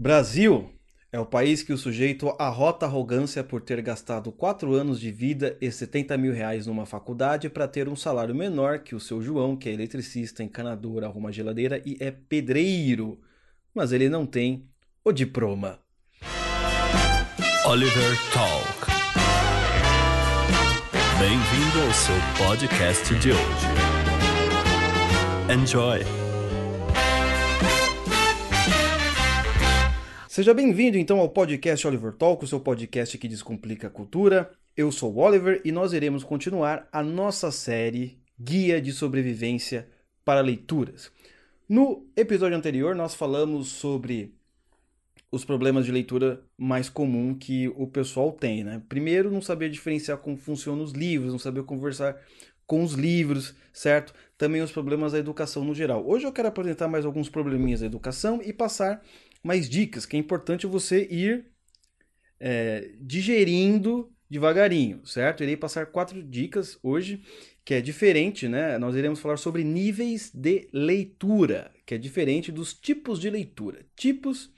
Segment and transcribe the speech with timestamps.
[0.00, 0.72] Brasil
[1.12, 5.58] é o país que o sujeito arrota arrogância por ter gastado 4 anos de vida
[5.60, 9.54] e 70 mil reais numa faculdade para ter um salário menor que o seu João,
[9.54, 13.20] que é eletricista, encanador, arruma geladeira e é pedreiro.
[13.74, 14.64] Mas ele não tem
[15.04, 15.78] o diploma.
[17.66, 18.90] Oliver Talk.
[21.18, 23.66] Bem-vindo ao seu podcast de hoje.
[25.52, 26.19] Enjoy!
[30.30, 34.48] Seja bem-vindo então ao podcast Oliver Talk, o seu podcast que descomplica a cultura.
[34.76, 39.88] Eu sou o Oliver e nós iremos continuar a nossa série Guia de Sobrevivência
[40.24, 41.10] para Leituras.
[41.68, 44.32] No episódio anterior, nós falamos sobre
[45.32, 48.80] os problemas de leitura mais comum que o pessoal tem, né?
[48.88, 52.16] Primeiro, não saber diferenciar como funcionam os livros, não saber conversar
[52.68, 54.14] com os livros, certo?
[54.38, 56.06] Também os problemas da educação no geral.
[56.06, 59.02] Hoje eu quero apresentar mais alguns probleminhas da educação e passar
[59.42, 61.46] mais dicas, que é importante você ir
[62.38, 65.42] é, digerindo devagarinho, certo?
[65.42, 67.22] Irei passar quatro dicas hoje,
[67.64, 68.78] que é diferente, né?
[68.78, 73.84] Nós iremos falar sobre níveis de leitura, que é diferente dos tipos de leitura.
[73.96, 74.50] Tipos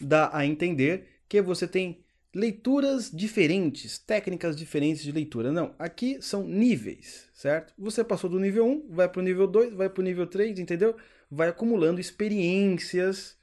[0.00, 5.52] dá a entender que você tem leituras diferentes, técnicas diferentes de leitura.
[5.52, 7.72] Não, aqui são níveis, certo?
[7.78, 10.58] Você passou do nível 1, vai para o nível 2, vai para o nível 3,
[10.58, 10.96] entendeu?
[11.30, 13.36] Vai acumulando experiências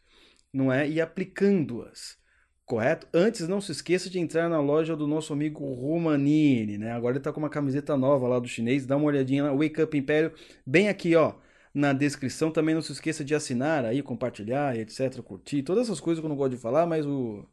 [0.53, 0.87] não é?
[0.89, 2.19] E aplicando-as.
[2.65, 3.07] Correto?
[3.13, 6.91] Antes, não se esqueça de entrar na loja do nosso amigo Romanini, né?
[6.93, 8.85] Agora ele está com uma camiseta nova lá do chinês.
[8.85, 10.33] Dá uma olhadinha lá, Wake Up Império,
[10.65, 11.33] bem aqui, ó,
[11.73, 12.49] na descrição.
[12.51, 16.29] Também não se esqueça de assinar aí, compartilhar, etc, curtir, todas essas coisas que eu
[16.29, 17.45] não gosto de falar, mas o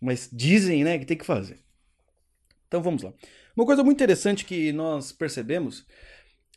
[0.00, 1.58] mas dizem, né, que tem que fazer.
[2.68, 3.12] Então vamos lá.
[3.56, 5.86] Uma coisa muito interessante que nós percebemos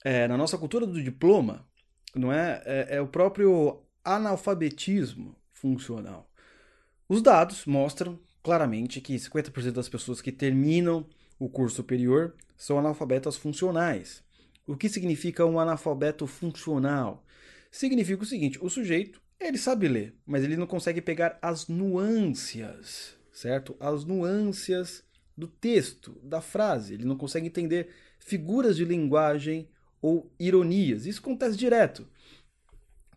[0.03, 1.65] é, na nossa cultura do diploma,
[2.13, 6.29] não é, é, é o próprio analfabetismo funcional.
[7.09, 11.05] Os dados mostram claramente que 50% das pessoas que terminam
[11.39, 14.23] o curso superior são analfabetas funcionais.
[14.65, 17.23] O que significa um analfabeto funcional?
[17.71, 23.15] Significa o seguinte: o sujeito ele sabe ler, mas ele não consegue pegar as nuances,
[23.31, 23.75] certo?
[23.79, 25.03] As nuances
[25.37, 26.95] do texto, da frase.
[26.95, 27.89] Ele não consegue entender
[28.19, 29.69] figuras de linguagem
[30.01, 31.05] ou ironias.
[31.05, 32.07] Isso acontece direto.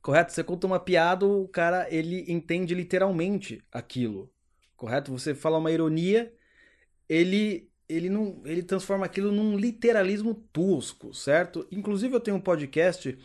[0.03, 0.33] Correto?
[0.33, 4.33] Você conta uma piada, o cara ele entende literalmente aquilo.
[4.77, 5.13] Correto?
[5.13, 6.33] Você fala uma ironia,
[7.09, 11.67] ele ele não ele transforma aquilo num literalismo tosco, certo?
[11.73, 13.19] Inclusive eu tenho um podcast,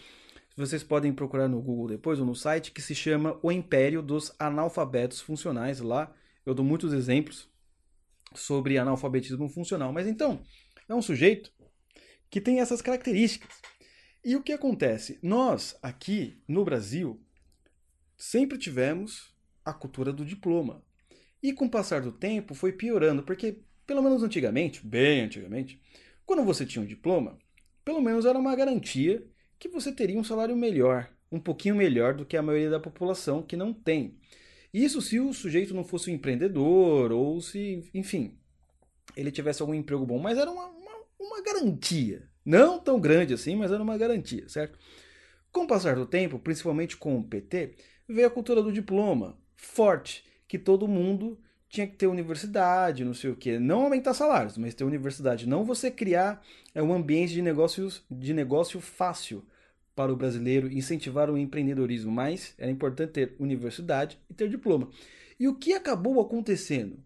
[0.57, 4.33] vocês podem procurar no Google depois ou no site que se chama O Império dos
[4.39, 5.79] Analfabetos Funcionais.
[5.79, 6.13] Lá
[6.45, 7.49] eu dou muitos exemplos
[8.33, 9.93] sobre analfabetismo funcional.
[9.93, 10.41] Mas então,
[10.87, 11.51] é um sujeito
[12.29, 13.61] que tem essas características.
[14.25, 15.19] E o que acontece?
[15.21, 17.21] Nós, aqui no Brasil,
[18.17, 19.31] sempre tivemos
[19.63, 20.83] a cultura do diploma.
[21.43, 25.79] E com o passar do tempo foi piorando, porque, pelo menos antigamente, bem antigamente,
[26.25, 27.37] quando você tinha um diploma,
[27.83, 29.23] pelo menos era uma garantia
[29.59, 33.43] que você teria um salário melhor, um pouquinho melhor do que a maioria da população
[33.43, 34.17] que não tem.
[34.73, 38.39] Isso se o sujeito não fosse um empreendedor ou se, enfim,
[39.15, 43.55] ele tivesse algum emprego bom, mas era uma, uma, uma garantia, não tão grande assim,
[43.55, 44.77] mas era uma garantia, certo?
[45.51, 47.75] Com o passar do tempo, principalmente com o PT,
[48.07, 51.39] veio a cultura do diploma, forte, que todo mundo
[51.69, 53.59] tinha que ter universidade, não sei o quê.
[53.59, 55.47] Não aumentar salários, mas ter universidade.
[55.47, 56.41] Não você criar
[56.73, 59.43] é, um ambiente de, negócios, de negócio fácil
[59.95, 64.89] para o brasileiro, incentivar o empreendedorismo, mas era importante ter universidade e ter diploma.
[65.39, 67.03] E o que acabou acontecendo?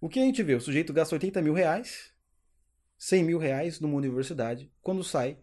[0.00, 0.54] O que a gente vê?
[0.54, 2.11] O sujeito gasta 80 mil reais
[3.02, 5.36] 100 mil reais numa universidade, quando sai,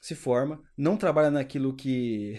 [0.00, 2.36] se forma, não trabalha naquilo que.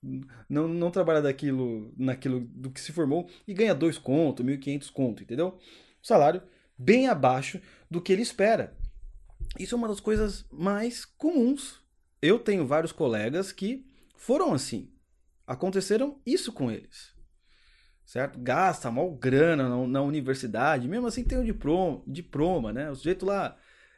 [0.48, 5.24] Não, não trabalha daquilo, naquilo do que se formou e ganha dois conto, 1.500 conto,
[5.24, 5.58] entendeu?
[6.00, 6.40] Salário
[6.78, 8.78] bem abaixo do que ele espera.
[9.58, 11.82] Isso é uma das coisas mais comuns.
[12.22, 14.88] Eu tenho vários colegas que foram assim.
[15.44, 17.12] Aconteceram isso com eles.
[18.08, 18.38] Certo?
[18.38, 22.90] Gasta mal grana na, na universidade, mesmo assim tem o diploma, diploma, né?
[22.90, 23.54] O sujeito lá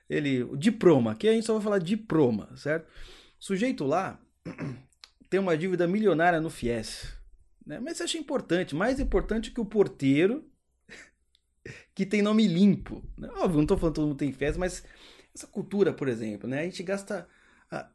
[0.09, 2.89] ele, o diploma, aqui a gente só vai falar diploma, certo?
[2.89, 4.21] O sujeito lá
[5.31, 7.07] tem uma dívida milionária no FIES,
[7.65, 7.79] né?
[7.79, 10.45] Mas você acha importante, mais importante que o porteiro
[11.95, 13.09] que tem nome limpo.
[13.17, 13.29] Né?
[13.37, 14.85] Óbvio, não estou falando que todo mundo tem FIES, mas
[15.33, 16.63] essa cultura, por exemplo, né?
[16.63, 17.29] A gente gasta
[17.71, 17.89] ah,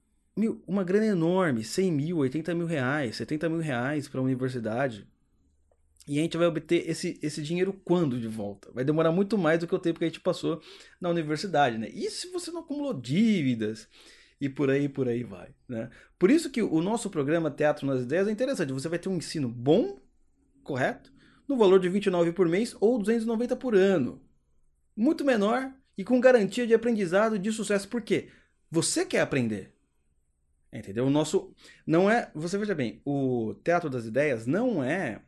[0.65, 5.05] uma grana enorme, 100 mil, 80 mil reais, 70 mil reais para a universidade.
[6.07, 8.71] E a gente vai obter esse, esse dinheiro quando de volta?
[8.71, 10.61] Vai demorar muito mais do que o tempo que a gente passou
[11.01, 11.89] na universidade, né?
[11.89, 13.87] E se você não acumulou dívidas?
[14.39, 15.89] E por aí, por aí vai, né?
[16.19, 18.73] Por isso que o nosso programa Teatro nas Ideias é interessante.
[18.73, 19.97] Você vai ter um ensino bom
[20.63, 21.11] correto?
[21.47, 24.21] No valor de 29 por mês ou 290 por ano.
[24.95, 27.87] Muito menor e com garantia de aprendizado de sucesso.
[27.87, 28.29] Por quê?
[28.69, 29.73] Você quer aprender.
[30.71, 31.05] Entendeu?
[31.05, 31.53] O nosso
[31.87, 35.21] não é, você veja bem, o Teatro das Ideias não é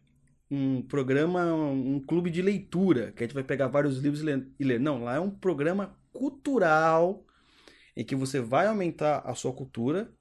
[0.50, 4.22] um programa, um clube de leitura, que a gente vai pegar vários livros
[4.60, 4.80] e ler.
[4.80, 7.26] Não, lá é um programa cultural
[7.96, 10.12] em que você vai aumentar a sua cultura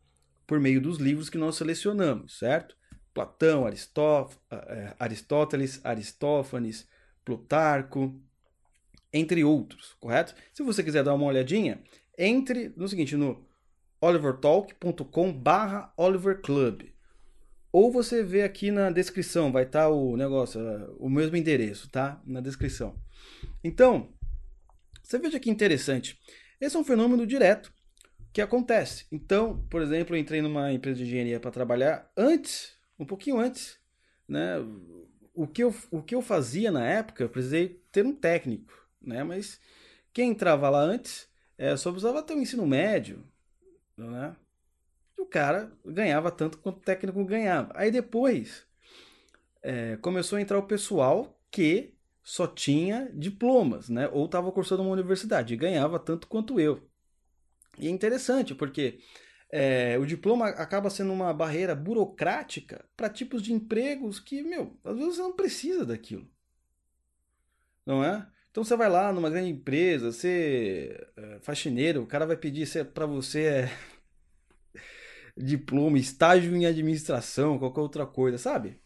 [0.46, 2.76] por meio dos livros que nós selecionamos, certo?
[3.12, 6.88] Platão, é, Aristóteles, Aristófanes,
[7.24, 8.14] Plutarco,
[9.12, 10.34] entre outros, correto?
[10.52, 11.82] Se você quiser dar uma olhadinha,
[12.18, 13.46] entre no seguinte, no
[14.00, 16.95] olivertalk.com barra oliverclub.
[17.78, 20.58] Ou você vê aqui na descrição, vai estar tá o negócio,
[20.98, 22.22] o mesmo endereço, tá?
[22.24, 22.98] Na descrição.
[23.62, 24.14] Então,
[25.02, 26.18] você veja que interessante.
[26.58, 27.70] Esse é um fenômeno direto
[28.32, 29.04] que acontece.
[29.12, 33.78] Então, por exemplo, eu entrei numa empresa de engenharia para trabalhar antes, um pouquinho antes,
[34.26, 34.54] né?
[35.34, 38.72] O que, eu, o que eu fazia na época, eu precisei ter um técnico,
[39.02, 39.22] né?
[39.22, 39.60] Mas
[40.14, 43.22] quem entrava lá antes é, só precisava ter um ensino médio,
[43.98, 44.34] né?
[45.18, 47.72] E o cara ganhava tanto quanto o técnico ganhava.
[47.74, 48.66] Aí depois
[49.62, 54.08] é, começou a entrar o pessoal que só tinha diplomas, né?
[54.08, 56.88] Ou estava cursando uma universidade e ganhava tanto quanto eu.
[57.78, 58.98] E é interessante porque
[59.50, 64.96] é, o diploma acaba sendo uma barreira burocrática para tipos de empregos que, meu, às
[64.96, 66.28] vezes você não precisa daquilo.
[67.84, 68.26] Não é?
[68.50, 73.06] Então você vai lá numa grande empresa, você é faxineiro, o cara vai pedir para
[73.06, 73.70] você é,
[75.36, 78.80] diploma, estágio em administração, qualquer outra coisa, sabe?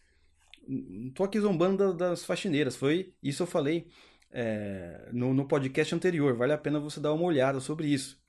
[0.66, 3.88] Não tô aqui zombando das faxineiras, foi isso eu falei
[4.30, 6.34] é, no, no podcast anterior.
[6.34, 8.20] Vale a pena você dar uma olhada sobre isso,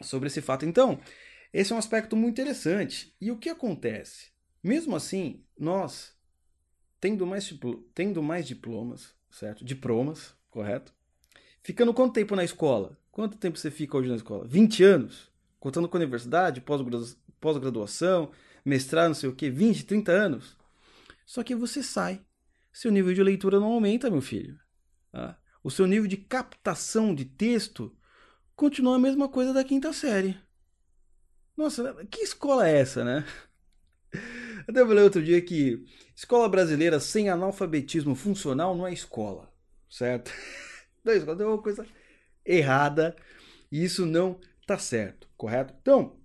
[0.00, 0.64] sobre esse fato.
[0.66, 1.00] Então,
[1.52, 3.14] esse é um aspecto muito interessante.
[3.20, 4.30] E o que acontece?
[4.62, 6.12] Mesmo assim, nós,
[7.00, 7.52] tendo mais,
[7.94, 9.64] tendo mais diplomas, certo?
[9.64, 10.92] Diplomas, correto?
[11.62, 12.98] Ficando quanto tempo na escola?
[13.10, 14.46] Quanto tempo você fica hoje na escola?
[14.46, 15.30] 20 anos?
[15.66, 16.62] Contando com a universidade,
[17.40, 18.30] pós-graduação,
[18.64, 20.56] mestrado, não sei o que, 20, 30 anos?
[21.26, 22.24] Só que você sai.
[22.72, 24.56] Seu nível de leitura não aumenta, meu filho.
[25.10, 25.36] Tá?
[25.64, 27.92] O seu nível de captação de texto
[28.54, 30.38] continua a mesma coisa da quinta série.
[31.56, 33.24] Nossa, que escola é essa, né?
[34.68, 35.84] Até falei outro dia que
[36.14, 39.52] escola brasileira sem analfabetismo funcional não é escola,
[39.90, 40.30] certo?
[41.02, 41.84] Não é escola, é uma coisa
[42.44, 43.16] errada
[43.70, 45.74] e isso não tá certo, correto?
[45.80, 46.18] Então,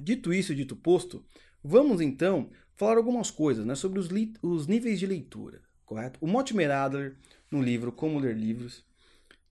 [0.00, 1.24] dito isso, dito posto,
[1.62, 4.08] vamos então falar algumas coisas né, sobre os,
[4.42, 6.18] os níveis de leitura, correto?
[6.22, 7.16] O Mortimer Adler,
[7.50, 8.84] no livro Como Ler Livros,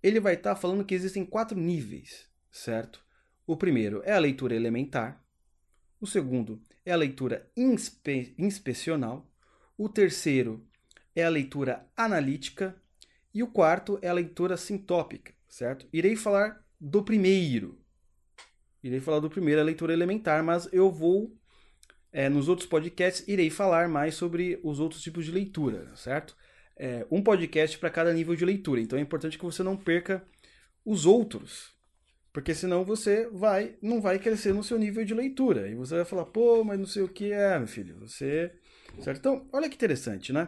[0.02, 3.06] ele vai estar tá falando que existem quatro níveis, certo?
[3.46, 5.24] O primeiro é a leitura elementar,
[6.00, 9.30] o segundo é a leitura inspe inspecional,
[9.78, 10.66] o terceiro
[11.16, 12.76] é a leitura analítica
[13.34, 15.88] e o quarto é a leitura sintópica, certo?
[15.92, 17.80] Irei falar do primeiro.
[18.84, 21.36] Irei falar do primeiro, a leitura elementar, mas eu vou
[22.12, 26.36] é, nos outros podcasts irei falar mais sobre os outros tipos de leitura, certo?
[26.76, 28.80] É, um podcast para cada nível de leitura.
[28.80, 30.26] Então é importante que você não perca
[30.86, 31.76] os outros,
[32.32, 35.68] porque senão você vai não vai crescer no seu nível de leitura.
[35.68, 38.00] E você vai falar, pô, mas não sei o que é, meu filho.
[38.00, 38.52] Você.
[39.02, 39.18] Certo?
[39.20, 40.48] Então, olha que interessante, né?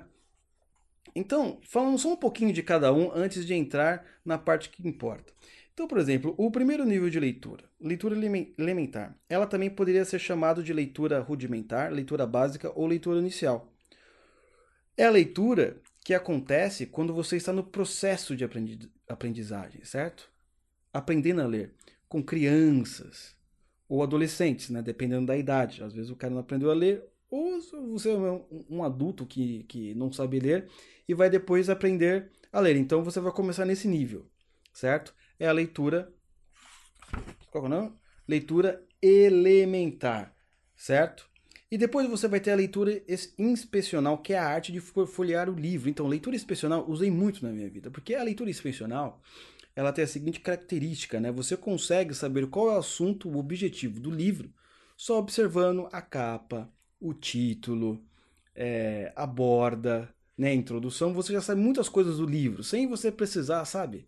[1.15, 5.33] Então, falando só um pouquinho de cada um antes de entrar na parte que importa.
[5.79, 8.13] Então, por exemplo, o primeiro nível de leitura, leitura
[8.57, 13.71] elementar, ela também poderia ser chamada de leitura rudimentar, leitura básica ou leitura inicial.
[14.97, 18.43] É a leitura que acontece quando você está no processo de
[19.07, 20.29] aprendizagem, certo?
[20.91, 21.73] Aprendendo a ler
[22.09, 23.33] com crianças
[23.87, 24.81] ou adolescentes, né?
[24.81, 25.81] dependendo da idade.
[25.81, 27.57] Às vezes o cara não aprendeu a ler, ou
[27.87, 30.67] você é um adulto que, que não sabe ler
[31.07, 32.75] e vai depois aprender a ler.
[32.75, 34.29] Então você vai começar nesse nível,
[34.73, 35.15] certo?
[35.39, 36.13] É a leitura.
[37.49, 37.93] Qual é o nome?
[38.27, 40.35] Leitura elementar,
[40.75, 41.27] certo?
[41.71, 43.01] E depois você vai ter a leitura
[43.37, 45.89] inspecional, que é a arte de folhear o livro.
[45.89, 49.21] Então, leitura inspecional usei muito na minha vida, porque a leitura inspecional
[49.75, 51.31] ela tem a seguinte característica, né?
[51.31, 54.51] Você consegue saber qual é o assunto, o objetivo do livro,
[54.97, 56.69] só observando a capa,
[56.99, 58.03] o título,
[58.53, 61.13] é, a borda, né, a introdução.
[61.13, 64.07] Você já sabe muitas coisas do livro, sem você precisar, sabe?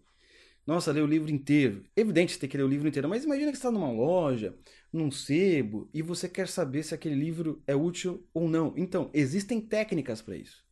[0.65, 1.83] Nossa, ler o livro inteiro.
[1.95, 4.55] Evidente você tem que ler o livro inteiro, mas imagina que você está numa loja,
[4.93, 8.73] num sebo, e você quer saber se aquele livro é útil ou não.
[8.77, 10.63] Então, existem técnicas para isso,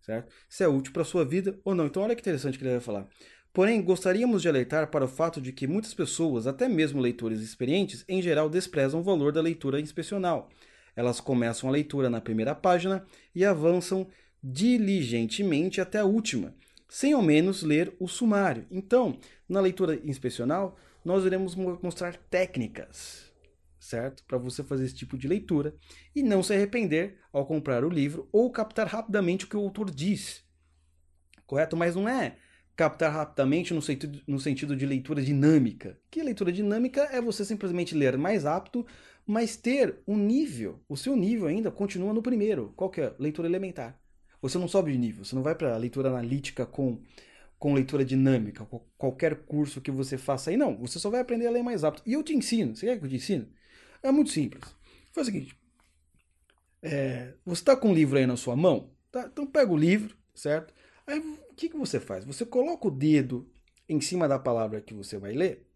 [0.00, 0.32] certo?
[0.48, 1.86] Se é útil para a sua vida ou não.
[1.86, 3.08] Então, olha que interessante que ele vai falar.
[3.52, 8.04] Porém, gostaríamos de alertar para o fato de que muitas pessoas, até mesmo leitores experientes,
[8.06, 10.50] em geral desprezam o valor da leitura inspecional.
[10.94, 14.08] Elas começam a leitura na primeira página e avançam
[14.42, 16.54] diligentemente até a última,
[16.88, 18.66] sem ao menos ler o sumário.
[18.70, 23.32] Então, na leitura inspecional, nós iremos mostrar técnicas,
[23.78, 24.24] certo?
[24.24, 25.74] Para você fazer esse tipo de leitura
[26.14, 29.90] e não se arrepender ao comprar o livro ou captar rapidamente o que o autor
[29.90, 30.44] diz.
[31.46, 31.76] Correto?
[31.76, 32.36] Mas não é
[32.76, 35.98] captar rapidamente no sentido, no sentido de leitura dinâmica.
[36.10, 38.86] Que leitura dinâmica é você simplesmente ler mais apto,
[39.24, 42.72] mas ter um nível, o seu nível ainda continua no primeiro.
[42.76, 43.14] Qual que é?
[43.18, 43.98] Leitura elementar.
[44.40, 47.00] Você não sobe de nível, você não vai para leitura analítica com,
[47.58, 48.66] com leitura dinâmica,
[48.98, 50.76] qualquer curso que você faça aí, não.
[50.78, 52.02] Você só vai aprender a ler mais rápido.
[52.06, 52.76] E eu te ensino.
[52.76, 53.48] Você quer que eu te ensine?
[54.02, 54.62] É muito simples.
[55.12, 55.56] Faz o seguinte.
[56.82, 58.90] É, você está com o livro aí na sua mão?
[59.10, 59.28] Tá?
[59.32, 60.72] Então pega o livro, certo?
[61.06, 62.24] Aí o que, que você faz?
[62.24, 63.50] Você coloca o dedo
[63.88, 65.66] em cima da palavra que você vai ler,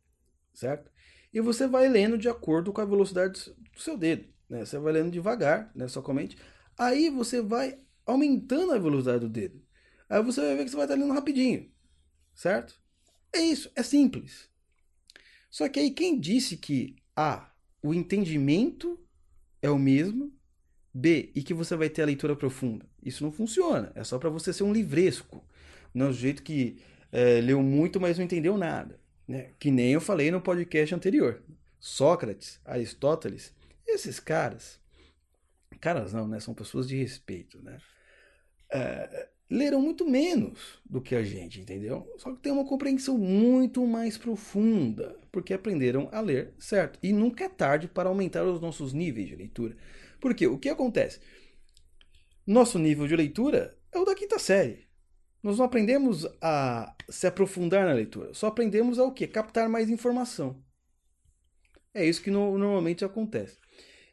[0.52, 0.90] certo?
[1.32, 4.28] E você vai lendo de acordo com a velocidade do seu dedo.
[4.48, 4.64] Né?
[4.64, 5.86] Você vai lendo devagar, né?
[5.88, 6.36] somente.
[6.76, 7.78] Aí você vai
[8.10, 9.62] aumentando a velocidade do dedo.
[10.08, 11.70] Aí você vai ver que você vai estar lendo rapidinho,
[12.34, 12.80] certo?
[13.32, 14.48] É isso, é simples.
[15.50, 17.52] Só que aí quem disse que A,
[17.82, 18.98] o entendimento
[19.62, 20.32] é o mesmo,
[20.92, 22.84] B, e que você vai ter a leitura profunda?
[23.02, 25.44] Isso não funciona, é só para você ser um livresco.
[25.94, 29.00] Não é o jeito que é, leu muito, mas não entendeu nada.
[29.26, 29.52] Né?
[29.58, 31.42] Que nem eu falei no podcast anterior.
[31.78, 33.54] Sócrates, Aristóteles,
[33.86, 34.80] esses caras,
[35.80, 36.38] caras não, né?
[36.40, 37.78] São pessoas de respeito, né?
[38.72, 42.08] É, leram muito menos do que a gente, entendeu?
[42.18, 46.98] Só que tem uma compreensão muito mais profunda, porque aprenderam a ler certo.
[47.02, 49.76] E nunca é tarde para aumentar os nossos níveis de leitura.
[50.20, 51.20] Porque o que acontece?
[52.46, 54.88] Nosso nível de leitura é o da quinta série.
[55.42, 59.26] Nós não aprendemos a se aprofundar na leitura, só aprendemos a o quê?
[59.26, 60.62] Captar mais informação.
[61.94, 63.58] É isso que no, normalmente acontece.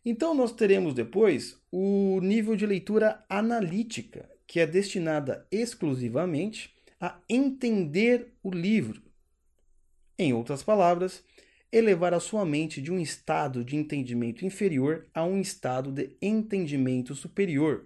[0.06, 8.34] Então nós teremos depois o nível de leitura analítica, que é destinada exclusivamente a entender
[8.42, 9.04] o livro.
[10.18, 11.24] Em outras palavras,
[11.72, 17.14] elevar a sua mente de um estado de entendimento inferior a um estado de entendimento
[17.14, 17.86] superior.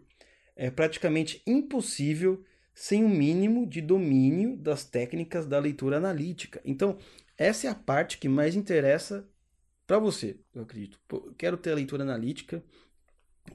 [0.55, 6.61] É praticamente impossível sem o um mínimo de domínio das técnicas da leitura analítica.
[6.63, 6.97] Então,
[7.37, 9.27] essa é a parte que mais interessa
[9.85, 10.97] para você, eu acredito.
[11.11, 12.63] Eu quero ter a leitura analítica,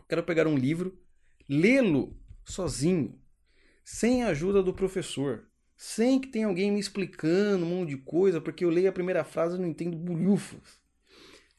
[0.07, 0.99] quero pegar um livro,
[1.49, 2.15] lê-lo
[2.47, 3.21] sozinho,
[3.85, 8.41] sem a ajuda do professor, sem que tenha alguém me explicando um monte de coisa,
[8.41, 10.81] porque eu leio a primeira frase e não entendo bulhufas.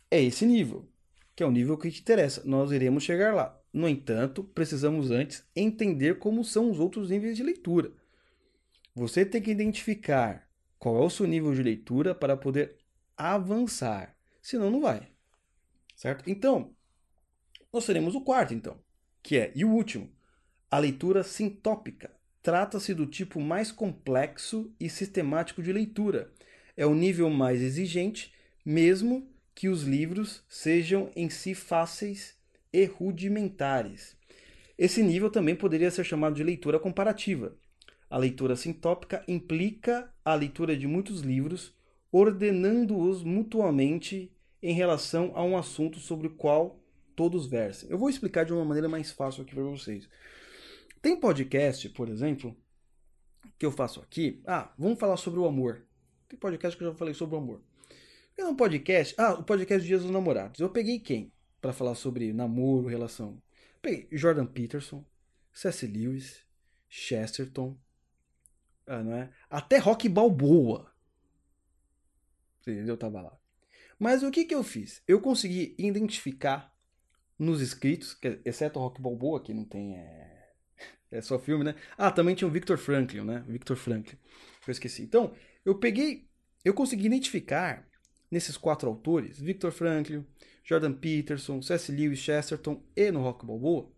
[0.09, 0.89] É esse nível,
[1.35, 2.41] que é o nível que te interessa.
[2.45, 3.61] Nós iremos chegar lá.
[3.71, 7.91] No entanto, precisamos antes entender como são os outros níveis de leitura.
[8.95, 12.77] Você tem que identificar qual é o seu nível de leitura para poder
[13.15, 14.17] avançar.
[14.41, 15.07] Senão, não vai.
[15.95, 16.27] Certo?
[16.29, 16.73] Então,
[17.71, 18.79] nós teremos o quarto, então,
[19.21, 20.09] que é, e o último,
[20.69, 22.11] a leitura sintópica.
[22.41, 26.31] Trata-se do tipo mais complexo e sistemático de leitura.
[26.75, 28.33] É o nível mais exigente,
[28.65, 32.35] mesmo que os livros sejam em si fáceis
[32.71, 34.15] e rudimentares.
[34.77, 37.55] Esse nível também poderia ser chamado de leitura comparativa.
[38.09, 41.73] A leitura sintópica implica a leitura de muitos livros,
[42.11, 44.31] ordenando-os mutuamente
[44.61, 46.79] em relação a um assunto sobre o qual
[47.15, 47.89] todos versem.
[47.89, 50.07] Eu vou explicar de uma maneira mais fácil aqui para vocês.
[51.01, 52.55] Tem podcast, por exemplo,
[53.57, 54.41] que eu faço aqui.
[54.45, 55.85] Ah, vamos falar sobre o amor.
[56.27, 57.61] Tem podcast que eu já falei sobre o amor.
[58.35, 59.15] Tem um podcast.
[59.17, 60.59] Ah, o podcast Dias dos Namorados.
[60.59, 61.31] Eu peguei quem?
[61.61, 63.41] para falar sobre namoro, relação.
[63.81, 65.05] Peguei Jordan Peterson,
[65.53, 65.85] C.S.
[65.85, 66.45] Lewis,
[66.89, 67.77] Chesterton,
[68.85, 69.29] ah, não é?
[69.49, 70.91] Até Rock Balboa.
[72.61, 72.93] Entendeu?
[72.93, 73.37] Eu tava lá.
[73.99, 75.01] Mas o que que eu fiz?
[75.07, 76.73] Eu consegui identificar
[77.37, 79.97] nos escritos, exceto Rock Balboa, que não tem.
[79.97, 80.26] É,
[81.11, 81.75] é só filme, né?
[81.97, 83.43] Ah, também tinha o Victor Franklin, né?
[83.47, 84.17] Victor Franklin.
[84.67, 85.01] Eu esqueci.
[85.01, 85.33] Então,
[85.65, 86.27] eu peguei.
[86.63, 87.87] Eu consegui identificar
[88.29, 90.25] nesses quatro autores, Victor Franklin,
[90.63, 91.91] Jordan Peterson, C.S.
[91.91, 93.89] Lewis, Chesterton e no Rock Balboa,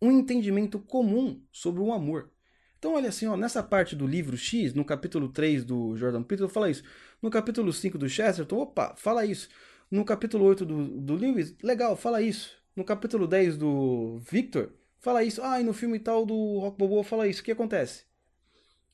[0.00, 2.30] um entendimento comum sobre o amor.
[2.78, 6.52] Então, olha assim, ó, nessa parte do livro X, no capítulo 3 do Jordan Peterson,
[6.52, 6.84] fala isso.
[7.20, 9.48] No capítulo 5 do Chesterton, opa, fala isso.
[9.90, 12.50] No capítulo 8 do, do Lewis, legal, fala isso.
[12.76, 14.72] No capítulo 10 do Victor,
[15.04, 15.42] fala isso.
[15.42, 17.42] Ah, e no filme tal do Rock Balboa, fala isso.
[17.42, 18.04] O que acontece?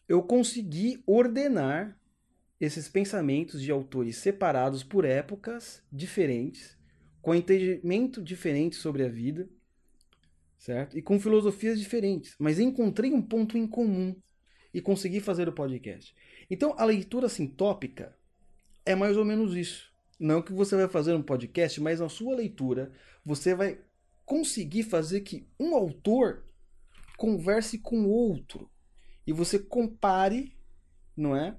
[0.08, 1.96] Eu consegui ordenar
[2.60, 6.76] esses pensamentos de autores separados por épocas diferentes,
[7.22, 9.48] com entendimento diferente sobre a vida,
[10.58, 10.98] certo?
[10.98, 14.14] E com filosofias diferentes, mas encontrei um ponto em comum
[14.74, 16.14] e consegui fazer o podcast.
[16.50, 18.14] Então, a leitura sintópica
[18.84, 19.90] é mais ou menos isso.
[20.18, 22.92] Não que você vai fazer um podcast, mas na sua leitura
[23.24, 23.78] você vai
[24.30, 26.44] conseguir fazer que um autor
[27.16, 28.70] converse com outro
[29.26, 30.56] e você compare,
[31.16, 31.58] não é?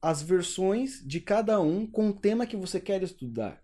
[0.00, 3.60] As versões de cada um com o tema que você quer estudar.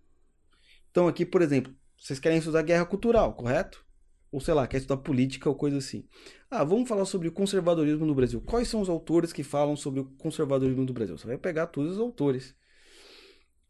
[0.91, 3.87] Então, aqui, por exemplo, vocês querem estudar guerra cultural, correto?
[4.33, 6.05] Ou sei lá, quer estudar política ou coisa assim.
[6.50, 8.41] Ah, vamos falar sobre o conservadorismo no Brasil.
[8.41, 11.17] Quais são os autores que falam sobre o conservadorismo do Brasil?
[11.17, 12.53] Você vai pegar todos os autores.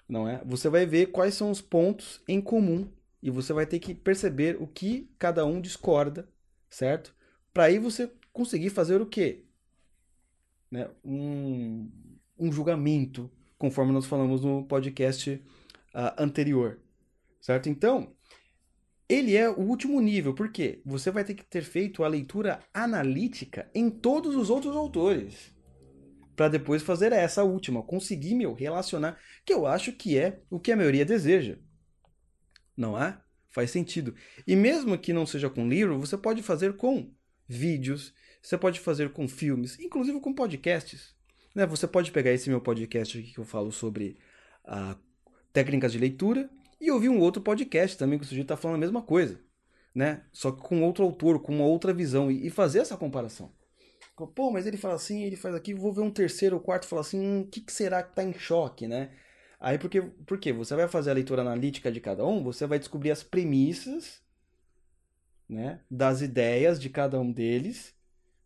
[0.09, 0.43] Não é?
[0.47, 2.91] Você vai ver quais são os pontos em comum
[3.25, 6.29] e você vai ter que perceber o que cada um discorda,
[6.69, 7.17] certo?
[7.55, 9.47] Para aí você conseguir fazer o quê?
[10.71, 10.91] Né?
[11.03, 11.91] Um,
[12.39, 15.43] um julgamento, conforme nós falamos no podcast
[15.95, 16.79] uh, anterior,
[17.41, 17.71] certo?
[17.71, 18.13] Então,
[19.09, 23.71] ele é o último nível, porque você vai ter que ter feito a leitura analítica
[23.75, 25.51] em todos os outros autores.
[26.37, 30.73] Para depois fazer essa última, conseguir meu relacionar, que eu acho que é o que
[30.73, 31.57] a maioria deseja.
[32.77, 33.19] Não é?
[33.51, 34.15] Faz sentido.
[34.47, 37.13] E mesmo que não seja com livro, você pode fazer com
[37.47, 38.13] vídeos,
[38.43, 41.15] você pode fazer com filmes, inclusive com podcasts.
[41.55, 41.65] Né?
[41.67, 44.19] Você pode pegar esse meu podcast aqui que eu falo sobre
[44.65, 44.97] a
[45.53, 46.51] técnicas de leitura
[46.81, 49.41] e ouvir um outro podcast também que o sujeito está falando a mesma coisa,
[49.95, 50.25] né?
[50.33, 53.53] Só que com outro autor, com uma outra visão e, fazer essa comparação.
[54.35, 57.03] Pô, mas ele fala assim, ele faz aqui, vou ver um terceiro ou quarto falar
[57.03, 59.11] assim, hum, o que, que será que está em choque, né?
[59.61, 63.11] Aí porque, porque você vai fazer a leitura analítica de cada um, você vai descobrir
[63.11, 64.23] as premissas
[65.49, 67.95] né, das ideias de cada um deles,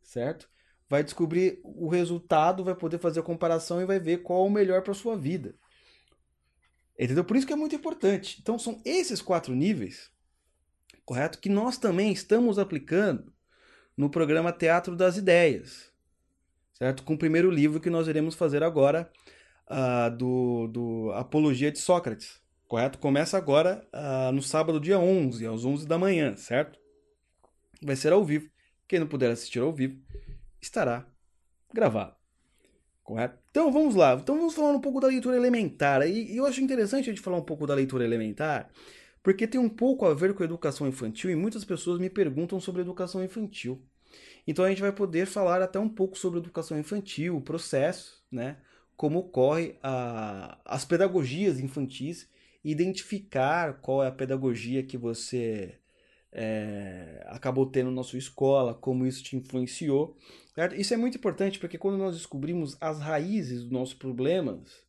[0.02, 0.48] certo?
[0.88, 4.50] Vai descobrir o resultado, vai poder fazer a comparação e vai ver qual é o
[4.50, 5.54] melhor para sua vida.
[6.98, 7.24] Entendeu?
[7.24, 8.38] Por isso que é muito importante.
[8.40, 10.10] Então são esses quatro níveis,
[11.04, 11.38] correto?
[11.38, 13.32] Que nós também estamos aplicando
[13.96, 15.92] no programa Teatro das Ideias,
[16.72, 17.02] certo?
[17.04, 19.10] Com o primeiro livro que nós iremos fazer agora,
[19.70, 22.98] uh, do, do Apologia de Sócrates, correto?
[22.98, 26.78] Começa agora uh, no sábado, dia 11, às 11 da manhã, certo?
[27.82, 28.48] vai ser ao vivo.
[28.86, 30.00] Quem não puder assistir ao vivo
[30.60, 31.06] estará
[31.72, 32.14] gravado.
[33.02, 33.38] Correto?
[33.50, 34.14] Então vamos lá.
[34.14, 36.06] Então vamos falar um pouco da leitura elementar.
[36.06, 38.70] E eu acho interessante a gente falar um pouco da leitura elementar,
[39.22, 42.60] porque tem um pouco a ver com a educação infantil e muitas pessoas me perguntam
[42.60, 43.82] sobre educação infantil.
[44.46, 48.58] Então a gente vai poder falar até um pouco sobre educação infantil, o processo, né?
[48.98, 52.28] Como ocorre a, as pedagogias infantis,
[52.62, 55.78] identificar qual é a pedagogia que você
[56.32, 60.16] é, acabou tendo na sua escola, como isso te influenciou.
[60.54, 60.74] Certo?
[60.74, 64.82] Isso é muito importante porque quando nós descobrimos as raízes dos nossos problemas,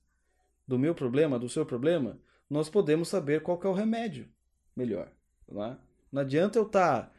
[0.68, 2.20] do meu problema, do seu problema,
[2.50, 4.28] nós podemos saber qual é o remédio
[4.76, 5.12] melhor.
[5.48, 5.78] Não, é?
[6.12, 7.12] não adianta eu estar, tá,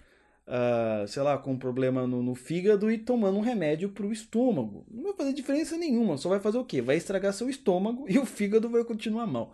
[0.50, 4.12] uh, sei lá, com um problema no, no fígado e tomando um remédio para o
[4.12, 4.84] estômago.
[4.90, 6.82] Não vai fazer diferença nenhuma, só vai fazer o quê?
[6.82, 9.52] Vai estragar seu estômago e o fígado vai continuar mal.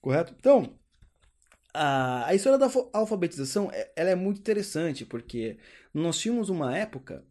[0.00, 0.34] Correto?
[0.38, 0.74] Então,
[1.72, 5.58] a, a história da alfabetização é, ela é muito interessante, porque
[5.92, 7.24] nós tínhamos uma época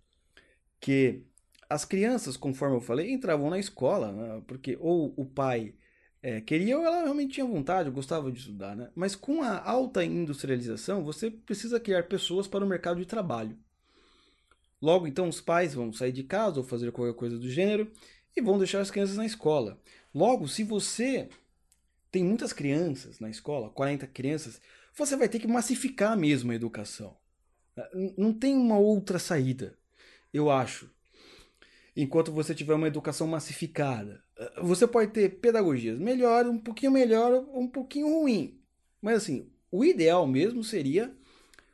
[0.80, 1.24] que
[1.70, 4.42] as crianças, conforme eu falei, entravam na escola, né?
[4.48, 5.76] porque ou o pai
[6.24, 8.90] é, queria ou ela realmente tinha vontade, gostava de estudar, né?
[8.96, 13.58] Mas com a alta industrialização, você precisa criar pessoas para o mercado de trabalho.
[14.82, 17.92] Logo, então, os pais vão sair de casa ou fazer qualquer coisa do gênero
[18.36, 19.78] e vão deixar as crianças na escola.
[20.16, 21.28] Logo, se você
[22.10, 24.62] tem muitas crianças na escola, 40 crianças,
[24.96, 27.18] você vai ter que massificar mesmo a educação.
[28.18, 29.78] Não tem uma outra saída,
[30.34, 30.90] eu acho.
[31.96, 34.24] Enquanto você tiver uma educação massificada.
[34.62, 38.60] Você pode ter pedagogias melhor, um pouquinho melhor, um pouquinho ruim.
[39.02, 41.14] Mas assim, o ideal mesmo seria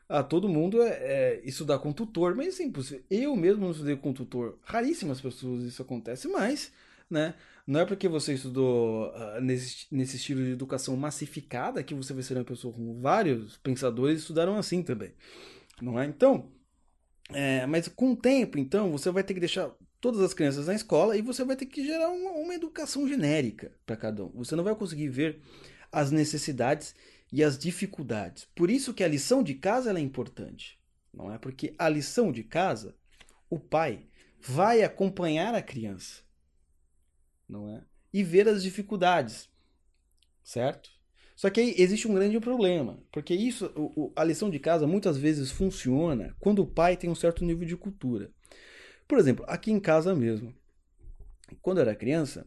[0.08, 3.04] a todo mundo é, é, estudar com tutor, mas impossível.
[3.10, 4.58] Eu mesmo não estudei com tutor.
[4.64, 6.72] Raríssimas pessoas isso acontece, mas
[7.10, 7.34] né?
[7.66, 12.24] Não é porque você estudou uh, nesse, nesse estilo de educação massificada que você vai
[12.24, 15.14] ser uma pessoa como vários pensadores estudaram assim também,
[15.82, 16.06] não é?
[16.06, 16.52] Então,
[17.32, 20.74] é, mas com o tempo, então, você vai ter que deixar todas as crianças na
[20.74, 24.30] escola e você vai ter que gerar uma, uma educação genérica para cada um.
[24.30, 25.42] Você não vai conseguir ver
[25.92, 26.96] as necessidades
[27.32, 28.48] e as dificuldades.
[28.56, 30.80] Por isso que a lição de casa é importante,
[31.14, 31.38] não é?
[31.38, 32.96] Porque a lição de casa,
[33.50, 34.08] o pai
[34.40, 36.24] vai acompanhar a criança
[37.50, 37.82] não é?
[38.14, 39.50] E ver as dificuldades,
[40.44, 40.92] certo?
[41.36, 45.18] Só que aí existe um grande problema, porque isso, o, a lição de casa muitas
[45.18, 48.32] vezes funciona quando o pai tem um certo nível de cultura.
[49.10, 50.54] Por exemplo, aqui em casa mesmo,
[51.64, 52.46] quando eu era criança,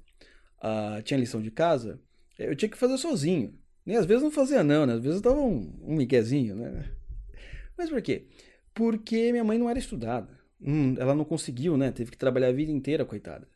[0.59, 2.01] uh, tinha lição de casa,
[2.39, 3.59] eu tinha que fazer sozinho.
[3.85, 4.93] E às vezes não fazia não, né?
[4.93, 6.89] Às vezes eu dava um, um miguezinho, né?
[7.77, 8.29] Mas por quê?
[8.73, 10.39] Porque minha mãe não era estudada.
[10.61, 11.91] Hum, ela não conseguiu, né?
[11.91, 13.49] Teve que trabalhar a vida inteira, coitada.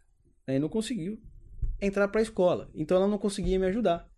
[0.44, 1.22] Aí não conseguiu
[1.80, 2.68] entrar para a escola.
[2.74, 4.10] Então ela não conseguia me ajudar.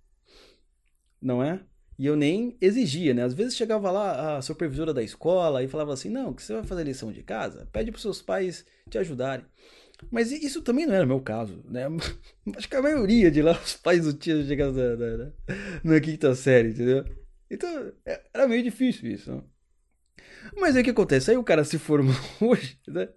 [1.20, 1.60] Não é?
[1.98, 3.24] E eu nem exigia, né?
[3.24, 6.62] Às vezes chegava lá a supervisora da escola e falava assim: não, que você vai
[6.62, 9.44] fazer lição de casa, pede para seus pais te ajudarem.
[10.10, 11.86] Mas isso também não era meu caso, né?
[12.56, 15.32] Acho que a maioria de lá, os pais não tinham chegado na, na,
[15.82, 17.04] na quinta série, entendeu?
[17.50, 19.42] Então, é, era meio difícil isso, né?
[20.56, 21.32] Mas aí o que acontece?
[21.32, 23.08] Aí o cara se formou hoje, né?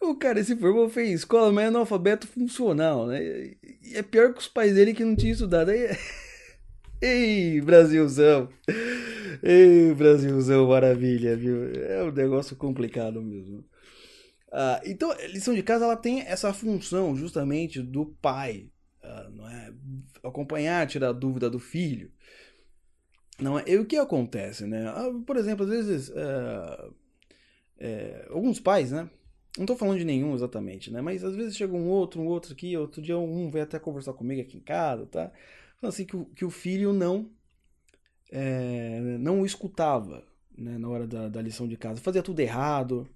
[0.00, 3.22] O cara se formou, fez escola, mas é analfabeto funcional, né?
[3.22, 3.58] E
[3.94, 5.70] é pior que os pais dele que não tinham estudado.
[5.70, 5.88] Aí...
[7.02, 8.48] Ei, Brasilzão!
[9.42, 11.64] Ei, Brasilzão, maravilha, viu?
[11.74, 13.64] É um negócio complicado mesmo.
[14.52, 18.70] Ah, então, a lição de casa ela tem essa função justamente do pai,
[19.02, 19.74] ah, não é?
[20.22, 22.12] Acompanhar, tirar dúvida do filho.
[23.40, 23.64] Não é?
[23.66, 24.86] E o que acontece, né?
[24.88, 26.88] Ah, por exemplo, às vezes é,
[27.78, 29.10] é, alguns pais, né?
[29.58, 31.00] Não tô falando de nenhum exatamente, né?
[31.02, 34.12] Mas às vezes chega um outro, um outro aqui, outro dia um veio até conversar
[34.12, 35.32] comigo aqui em casa, tá?
[35.82, 37.30] Assim que o, que o filho não
[38.30, 40.24] é, não o escutava,
[40.56, 40.78] né?
[40.78, 43.06] Na hora da, da lição de casa, fazia tudo errado.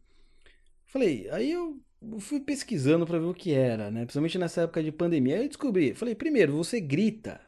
[0.87, 1.81] Falei, aí eu
[2.20, 4.02] fui pesquisando para ver o que era, né?
[4.02, 5.37] Principalmente nessa época de pandemia.
[5.37, 7.40] Aí eu descobri, falei, primeiro, você grita,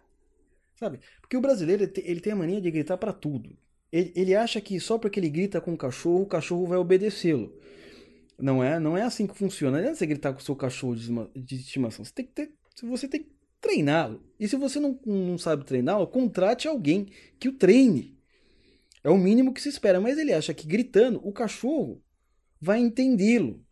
[0.74, 1.00] sabe?
[1.20, 3.56] Porque o brasileiro ele tem a mania de gritar para tudo.
[3.92, 7.54] Ele, ele acha que só porque ele grita com o cachorro, o cachorro vai obedecê-lo.
[8.38, 9.72] Não é, não é assim que funciona.
[9.72, 12.04] Não adianta você gritar com o seu cachorro de estimação.
[12.04, 12.52] Você tem que ter,
[12.82, 14.24] você tem que treiná-lo.
[14.38, 17.06] E se você não, não sabe treiná-lo, contrate alguém
[17.38, 18.18] que o treine.
[19.02, 20.00] É o mínimo que se espera.
[20.00, 22.02] Mas ele acha que gritando, o cachorro
[22.60, 23.64] vai entendê-lo.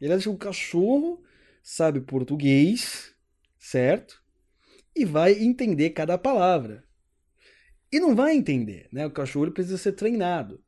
[0.00, 1.22] Ele acha que o cachorro
[1.62, 3.14] sabe português,
[3.58, 4.22] certo?
[4.94, 6.84] E vai entender cada palavra.
[7.90, 9.06] E não vai entender, né?
[9.06, 10.62] O cachorro precisa ser treinado.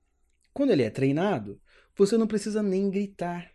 [0.52, 1.60] Quando ele é treinado,
[1.94, 3.50] você não precisa nem gritar.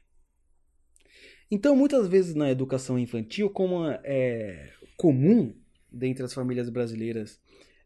[1.51, 5.53] Então, muitas vezes na educação infantil, como é comum
[5.91, 7.41] dentre as famílias brasileiras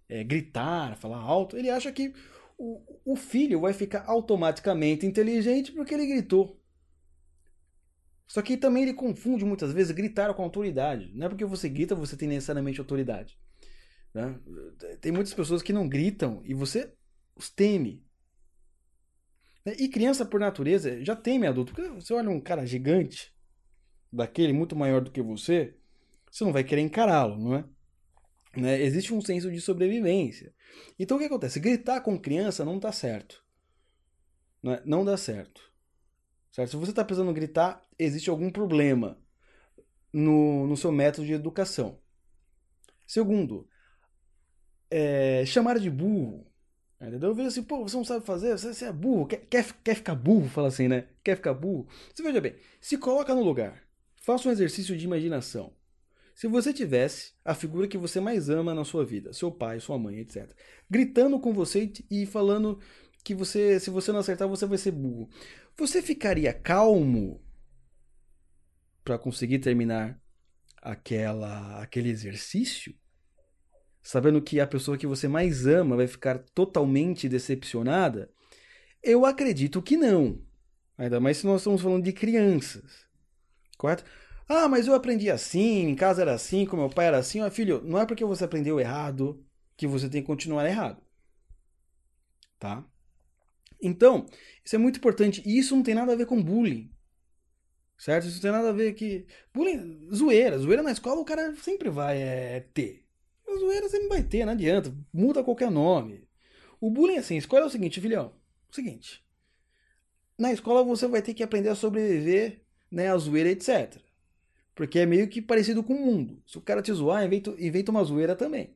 [0.07, 2.13] é, gritar, falar alto, ele acha que
[2.57, 6.61] o, o filho vai ficar automaticamente inteligente porque ele gritou.
[8.27, 11.11] Só que também ele confunde muitas vezes gritar com autoridade.
[11.15, 13.37] Não é porque você grita você tem necessariamente autoridade.
[14.13, 14.39] Né?
[15.01, 16.93] Tem muitas pessoas que não gritam e você
[17.35, 18.03] os teme.
[19.79, 21.73] E criança, por natureza, já teme adulto.
[21.73, 23.34] Porque você olha um cara gigante,
[24.15, 25.75] daquele muito maior do que você,
[26.29, 27.65] você não vai querer encará-lo, não é?
[28.55, 28.81] Né?
[28.81, 30.53] Existe um senso de sobrevivência.
[30.97, 31.59] Então o que acontece?
[31.59, 33.43] Gritar com criança não dá certo.
[34.63, 34.81] Não, é?
[34.85, 35.61] não dá certo.
[36.51, 36.71] certo.
[36.71, 39.19] Se você está precisando gritar, existe algum problema
[40.11, 41.99] no, no seu método de educação.
[43.05, 43.67] Segundo,
[44.89, 46.47] é, chamar de burro
[47.01, 47.29] Entendeu?
[47.29, 49.95] Eu vejo assim, pô, você não sabe fazer, você, você é burro, quer, quer, quer
[49.95, 51.07] ficar burro, fala assim, né?
[51.23, 51.87] Quer ficar burro?
[52.13, 53.83] Você veja bem, se coloca no lugar,
[54.25, 55.73] faça um exercício de imaginação.
[56.33, 59.97] Se você tivesse a figura que você mais ama na sua vida, seu pai, sua
[59.97, 60.51] mãe, etc.,
[60.89, 62.79] gritando com você e falando
[63.23, 65.29] que você, se você não acertar, você vai ser burro,
[65.77, 67.41] você ficaria calmo
[69.03, 70.19] para conseguir terminar
[70.81, 72.93] aquela, aquele exercício?
[74.05, 78.29] sabendo que a pessoa que você mais ama vai ficar totalmente decepcionada?
[79.01, 80.39] Eu acredito que não.
[80.95, 83.04] Ainda mais se nós estamos falando de crianças.
[83.77, 84.03] Correto?
[84.47, 87.41] Ah, mas eu aprendi assim, em casa era assim, com meu pai era assim.
[87.41, 89.43] Ah, filho, não é porque você aprendeu errado
[89.75, 91.01] que você tem que continuar errado.
[92.59, 92.85] Tá?
[93.81, 94.25] Então,
[94.63, 95.41] isso é muito importante.
[95.45, 96.91] E isso não tem nada a ver com bullying.
[97.97, 98.27] Certo?
[98.27, 99.25] Isso não tem nada a ver que.
[99.53, 100.57] Bullying, zoeira.
[100.57, 103.05] Zoeira na escola o cara sempre vai é, ter.
[103.47, 104.95] A zoeira sempre vai ter, não adianta.
[105.13, 106.27] Muda qualquer nome.
[106.79, 108.33] O bullying, assim, escola é o seguinte, filhão.
[108.71, 109.23] O seguinte.
[110.37, 112.64] Na escola você vai ter que aprender a sobreviver,
[112.95, 113.97] né, a zoeira, etc.
[114.73, 116.41] Porque é meio que parecido com o mundo.
[116.47, 118.73] Se o cara te zoar, inventa, inventa uma zoeira também.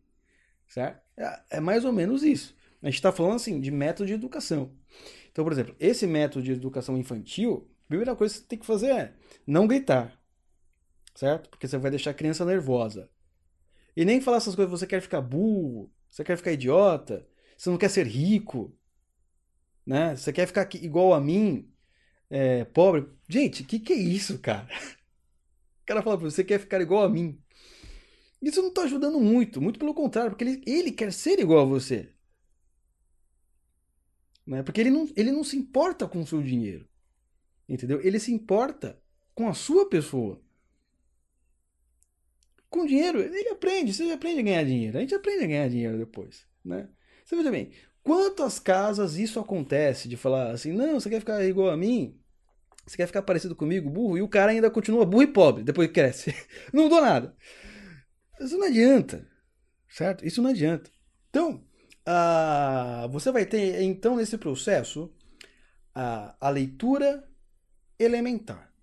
[0.67, 1.01] Certo?
[1.15, 2.53] É, é mais ou menos isso.
[2.81, 4.73] A gente está falando, assim, de método de educação.
[5.31, 8.65] Então, por exemplo, esse método de educação infantil, a primeira coisa que você tem que
[8.65, 9.13] fazer é
[9.47, 10.19] não gritar.
[11.15, 11.49] Certo?
[11.49, 13.09] Porque você vai deixar a criança nervosa.
[13.95, 17.25] E nem falar essas coisas, você quer ficar burro, você quer ficar idiota,
[17.57, 18.77] você não quer ser rico,
[19.85, 20.15] né?
[20.15, 21.68] Você quer ficar igual a mim,
[22.29, 23.07] é, pobre.
[23.27, 24.67] Gente, o que, que é isso, cara?
[25.83, 27.41] O cara fala pra você, quer ficar igual a mim.
[28.41, 31.65] Isso não tá ajudando muito, muito pelo contrário, porque ele, ele quer ser igual a
[31.65, 32.13] você.
[34.45, 34.63] Né?
[34.63, 36.87] Porque ele não, ele não se importa com o seu dinheiro.
[37.67, 38.01] Entendeu?
[38.01, 39.01] Ele se importa
[39.35, 40.41] com a sua pessoa.
[42.69, 44.97] Com dinheiro, ele aprende, você aprende a ganhar dinheiro.
[44.97, 46.89] A gente aprende a ganhar dinheiro depois, né?
[47.25, 47.71] Você veja bem,
[48.03, 52.18] quantas casas isso acontece de falar assim, não, você quer ficar igual a mim?
[52.89, 54.17] Você quer ficar parecido comigo, burro?
[54.17, 56.33] E o cara ainda continua burro e pobre, depois que cresce.
[56.73, 57.35] Não dou nada.
[58.41, 59.27] Isso não adianta,
[59.87, 60.25] certo?
[60.25, 60.89] Isso não adianta.
[61.29, 61.61] Então,
[63.11, 65.13] você vai ter, então, nesse processo,
[65.93, 67.29] a, a leitura
[67.99, 68.73] elementar.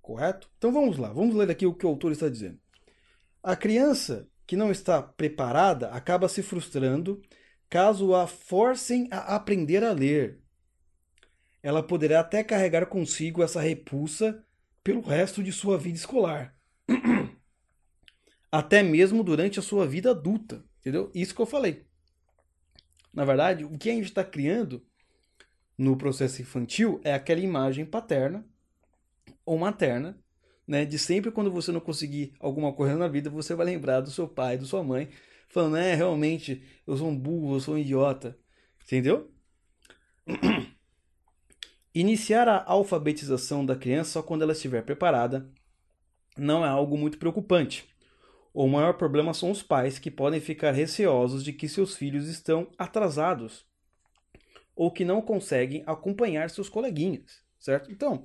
[0.00, 0.48] Correto?
[0.58, 2.60] Então vamos lá, vamos ler aqui o que o autor está dizendo.
[3.42, 7.20] A criança que não está preparada acaba se frustrando
[7.68, 10.40] caso a forcem a aprender a ler.
[11.62, 14.44] Ela poderá até carregar consigo essa repulsa
[14.82, 16.56] pelo resto de sua vida escolar.
[18.50, 20.64] até mesmo durante a sua vida adulta.
[20.80, 21.10] Entendeu?
[21.14, 21.86] Isso que eu falei.
[23.12, 24.84] Na verdade, o que a gente está criando
[25.76, 28.44] no processo infantil é aquela imagem paterna
[29.44, 30.18] ou materna,
[30.66, 30.84] né?
[30.84, 34.28] De sempre quando você não conseguir alguma coisa na vida, você vai lembrar do seu
[34.28, 35.10] pai, da sua mãe,
[35.48, 38.38] falando, é, realmente, eu sou um burro, eu sou um idiota.
[38.84, 39.30] Entendeu?
[41.92, 45.50] Iniciar a alfabetização da criança só quando ela estiver preparada
[46.38, 47.88] não é algo muito preocupante.
[48.54, 52.68] O maior problema são os pais que podem ficar receosos de que seus filhos estão
[52.78, 53.64] atrasados
[54.74, 57.90] ou que não conseguem acompanhar seus coleguinhas, certo?
[57.90, 58.24] Então,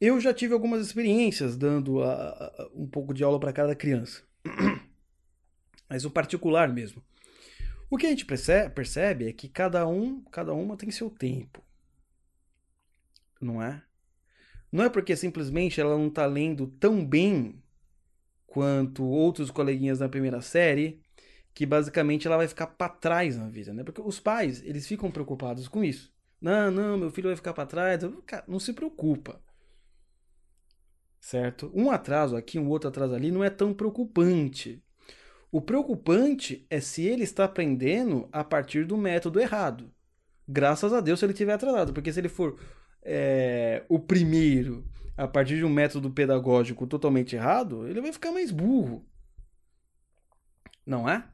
[0.00, 4.22] eu já tive algumas experiências dando a, a, um pouco de aula para cada criança,
[5.90, 7.02] mas o particular mesmo.
[7.90, 11.62] O que a gente percebe é que cada um, cada uma tem seu tempo,
[13.40, 13.82] não é?
[14.70, 17.62] Não é porque simplesmente ela não está lendo tão bem
[18.46, 21.00] quanto outros coleguinhas da primeira série,
[21.52, 23.84] que basicamente ela vai ficar para trás na vida, né?
[23.84, 26.12] Porque os pais, eles ficam preocupados com isso.
[26.40, 28.02] Não, não, meu filho vai ficar para trás.
[28.26, 29.40] Cara, não se preocupa.
[31.20, 31.72] Certo?
[31.74, 34.82] Um atraso aqui, um outro atraso ali não é tão preocupante.
[35.50, 39.90] O preocupante é se ele está aprendendo a partir do método errado.
[40.46, 42.58] Graças a Deus se ele tiver atrasado, porque se ele for
[43.04, 44.84] é, o primeiro
[45.16, 49.06] a partir de um método pedagógico totalmente errado, ele vai ficar mais burro.
[50.84, 51.24] Não é?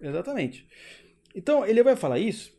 [0.00, 0.68] Exatamente.
[1.34, 2.52] Então, ele vai falar isso.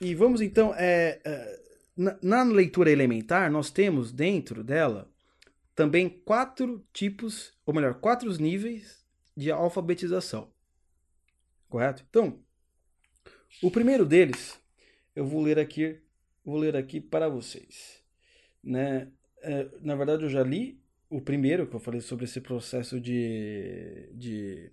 [0.00, 0.74] E vamos então.
[0.76, 1.62] É, é,
[1.96, 5.10] na, na leitura elementar, nós temos dentro dela
[5.74, 9.04] também quatro tipos, ou melhor, quatro níveis
[9.36, 10.50] de alfabetização.
[11.68, 12.04] Correto?
[12.08, 12.38] Então,
[13.62, 14.60] o primeiro deles,
[15.16, 16.00] eu vou ler aqui,
[16.44, 18.02] vou ler aqui para vocês.
[18.62, 19.10] Né?
[19.42, 24.08] é, na verdade, eu já li o primeiro, que eu falei sobre esse processo de,
[24.14, 24.72] de,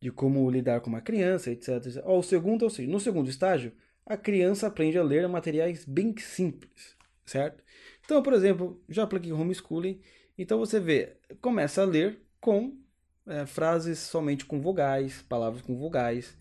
[0.00, 1.86] de como lidar com uma criança, etc.
[1.86, 2.02] etc.
[2.04, 3.72] Ó, o segundo é o seguinte: no segundo estágio,
[4.06, 7.62] a criança aprende a ler materiais bem simples, certo?
[8.04, 10.00] Então, por exemplo, já apliquei homeschooling,
[10.38, 12.78] então você vê, começa a ler com
[13.26, 16.38] é, frases somente com vogais, palavras com vogais,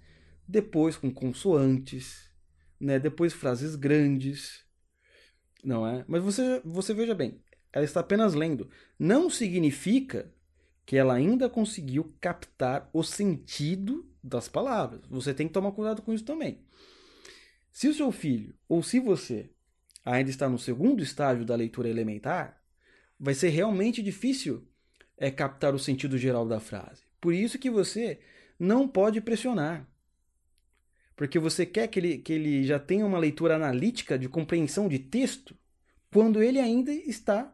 [0.48, 2.25] depois com consoantes,
[2.80, 3.00] né?
[3.00, 4.64] depois frases grandes,
[5.64, 6.06] não é?
[6.08, 8.70] Mas você, você veja bem, ela está apenas lendo.
[8.98, 10.32] Não significa
[10.86, 15.02] que ela ainda conseguiu captar o sentido das palavras.
[15.10, 16.60] Você tem que tomar cuidado com isso também.
[17.72, 19.50] Se o seu filho ou se você
[20.06, 22.62] ainda está no segundo estágio da leitura elementar,
[23.20, 24.68] vai ser realmente difícil
[25.18, 27.04] é, captar o sentido geral da frase.
[27.20, 28.20] Por isso que você
[28.60, 29.88] não pode pressionar.
[31.15, 34.99] Porque você quer que ele, que ele já tenha uma leitura analítica de compreensão de
[34.99, 35.58] texto
[36.12, 37.54] quando ele ainda está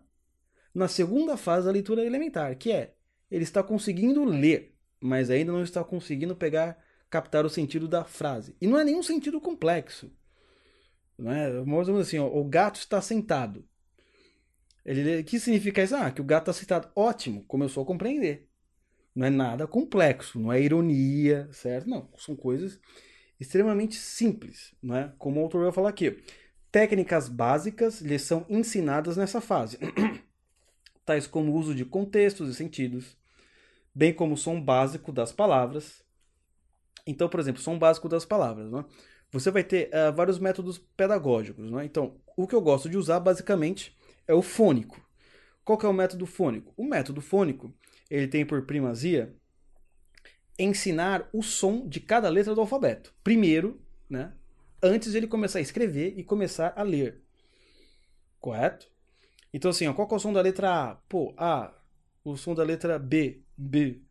[0.74, 2.96] na segunda fase da leitura elementar, que é
[3.30, 6.78] ele está conseguindo ler, mas ainda não está conseguindo pegar,
[7.10, 8.56] captar o sentido da frase.
[8.60, 10.12] E não é nenhum sentido complexo.
[11.18, 11.52] Não é?
[11.64, 13.66] Mais ou menos assim, ó, o gato está sentado.
[14.84, 15.96] Ele, que significa isso?
[15.96, 16.92] Ah, que o gato está sentado.
[16.96, 18.50] Ótimo, começou a compreender.
[19.16, 21.90] Não é nada complexo, não é ironia, certo?
[21.90, 22.80] Não, são coisas
[23.42, 25.12] extremamente simples, não é?
[25.18, 26.22] Como o autor vai falar aqui.
[26.72, 29.80] Técnicas básicas lhe são ensinadas nessa fase,
[31.04, 33.18] tais como o uso de contextos e sentidos,
[33.96, 36.04] bem como o som básico das palavras.
[37.06, 38.72] Então, por exemplo, som básico das palavras.
[38.72, 38.86] Né?
[39.32, 41.72] Você vai ter uh, vários métodos pedagógicos.
[41.72, 41.84] Né?
[41.84, 45.02] Então, o que eu gosto de usar basicamente é o fônico.
[45.66, 46.72] Qual que é o método fônico?
[46.78, 47.74] O método fônico
[48.08, 49.36] ele tem por primazia
[50.58, 53.14] ensinar o som de cada letra do alfabeto.
[53.24, 54.34] Primeiro, né,
[54.82, 57.22] antes de ele começar a escrever e começar a ler.
[58.40, 58.90] Correto?
[59.54, 60.96] Então, assim, ó, qual é o som da letra A?
[60.96, 61.74] Pô, A.
[62.24, 64.02] O som da letra B, B.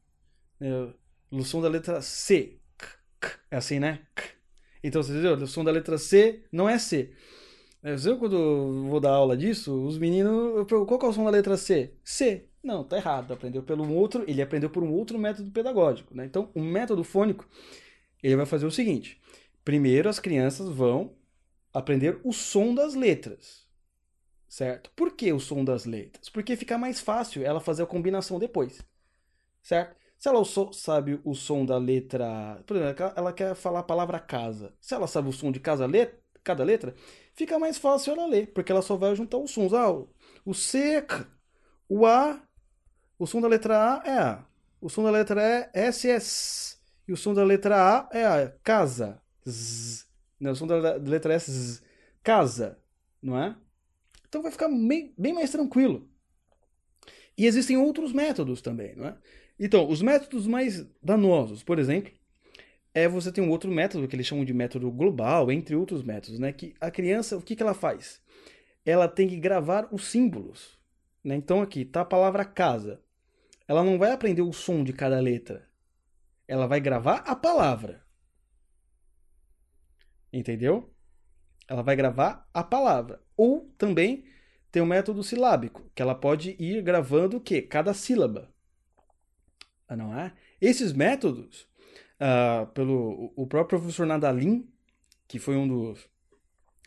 [0.60, 0.92] É,
[1.30, 3.30] o som da letra C, k.
[3.50, 4.06] É assim, né?
[4.82, 5.34] Então, você entendeu?
[5.34, 7.14] O som da letra C não é C.
[7.82, 10.66] É, eu, quando vou dar aula disso, os meninos.
[10.68, 11.94] Qual é o som da letra C?
[12.04, 12.49] C.
[12.62, 13.32] Não, tá errado.
[13.32, 14.24] Aprendeu pelo outro.
[14.28, 16.14] Ele aprendeu por um outro método pedagógico.
[16.14, 16.24] Né?
[16.26, 17.48] Então, o método fônico
[18.22, 19.20] ele vai fazer o seguinte:
[19.64, 21.16] Primeiro, as crianças vão
[21.72, 23.68] aprender o som das letras.
[24.48, 24.90] Certo?
[24.96, 26.28] Por que o som das letras?
[26.28, 28.84] Porque fica mais fácil ela fazer a combinação depois.
[29.62, 29.96] Certo?
[30.18, 30.42] Se ela
[30.72, 32.62] sabe o som da letra.
[32.66, 34.74] Por exemplo, ela quer falar a palavra casa.
[34.80, 35.86] Se ela sabe o som de casa,
[36.42, 36.94] cada letra,
[37.34, 39.72] fica mais fácil ela ler, porque ela só vai juntar os sons.
[39.72, 39.90] Ah,
[40.44, 41.06] o C,
[41.88, 42.42] o A,
[43.20, 44.46] o som da letra A é A.
[44.80, 46.78] O som da letra E é S, S.
[47.06, 48.48] E o som da letra A é A.
[48.64, 49.20] Casa.
[49.46, 50.06] Z.
[50.40, 51.82] Não, o som da letra S, Z.
[52.22, 52.78] Casa.
[53.22, 53.54] Não é?
[54.26, 56.08] Então vai ficar bem, bem mais tranquilo.
[57.36, 59.18] E existem outros métodos também, não é?
[59.58, 62.10] Então, os métodos mais danosos, por exemplo,
[62.94, 66.38] é você tem um outro método que eles chamam de método global, entre outros métodos,
[66.38, 66.54] né?
[66.54, 68.22] Que a criança, o que, que ela faz?
[68.82, 70.80] Ela tem que gravar os símbolos.
[71.22, 71.34] Né?
[71.34, 72.98] Então aqui tá a palavra casa.
[73.70, 75.64] Ela não vai aprender o som de cada letra.
[76.48, 78.04] Ela vai gravar a palavra.
[80.32, 80.92] Entendeu?
[81.68, 83.22] Ela vai gravar a palavra.
[83.36, 84.24] Ou também
[84.72, 87.62] tem o método silábico, que ela pode ir gravando o quê?
[87.62, 88.52] Cada sílaba.
[89.86, 90.32] Ah, não é?
[90.60, 91.68] Esses métodos,
[92.20, 94.68] uh, pelo o próprio professor Nadalim,
[95.28, 96.10] que foi um dos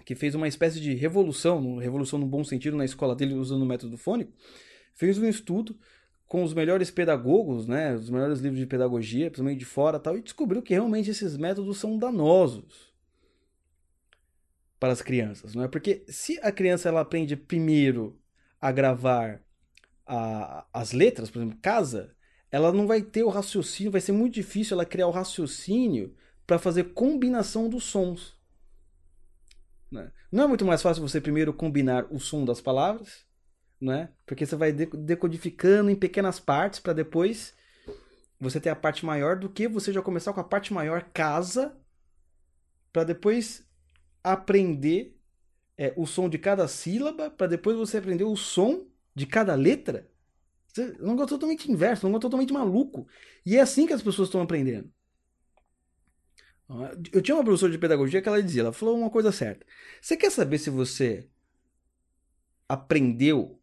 [0.04, 3.66] que fez uma espécie de revolução, revolução no bom sentido na escola dele usando o
[3.66, 4.34] método fônico,
[4.94, 5.80] fez um estudo
[6.28, 10.22] com os melhores pedagogos, né, os melhores livros de pedagogia, principalmente de fora, tal, e
[10.22, 12.92] descobriu que realmente esses métodos são danosos
[14.80, 15.68] para as crianças, não é?
[15.68, 18.20] Porque se a criança ela aprende primeiro
[18.60, 19.42] a gravar
[20.06, 22.16] a, as letras, por exemplo, casa,
[22.52, 26.14] ela não vai ter o raciocínio, vai ser muito difícil ela criar o raciocínio
[26.46, 28.36] para fazer combinação dos sons.
[29.90, 30.12] Né?
[30.32, 33.26] Não é muito mais fácil você primeiro combinar o som das palavras,
[33.84, 34.10] né?
[34.26, 37.54] Porque você vai decodificando em pequenas partes para depois
[38.40, 41.78] você ter a parte maior do que você já começar com a parte maior casa
[42.94, 43.68] para depois
[44.24, 45.20] aprender
[45.78, 50.10] é, o som de cada sílaba para depois você aprender o som de cada letra.
[50.78, 53.06] É um negócio totalmente inverso, um negócio totalmente maluco.
[53.46, 54.90] E é assim que as pessoas estão aprendendo.
[57.12, 59.66] Eu tinha uma professora de pedagogia que ela dizia, ela falou uma coisa certa.
[60.02, 61.30] Você quer saber se você
[62.68, 63.62] aprendeu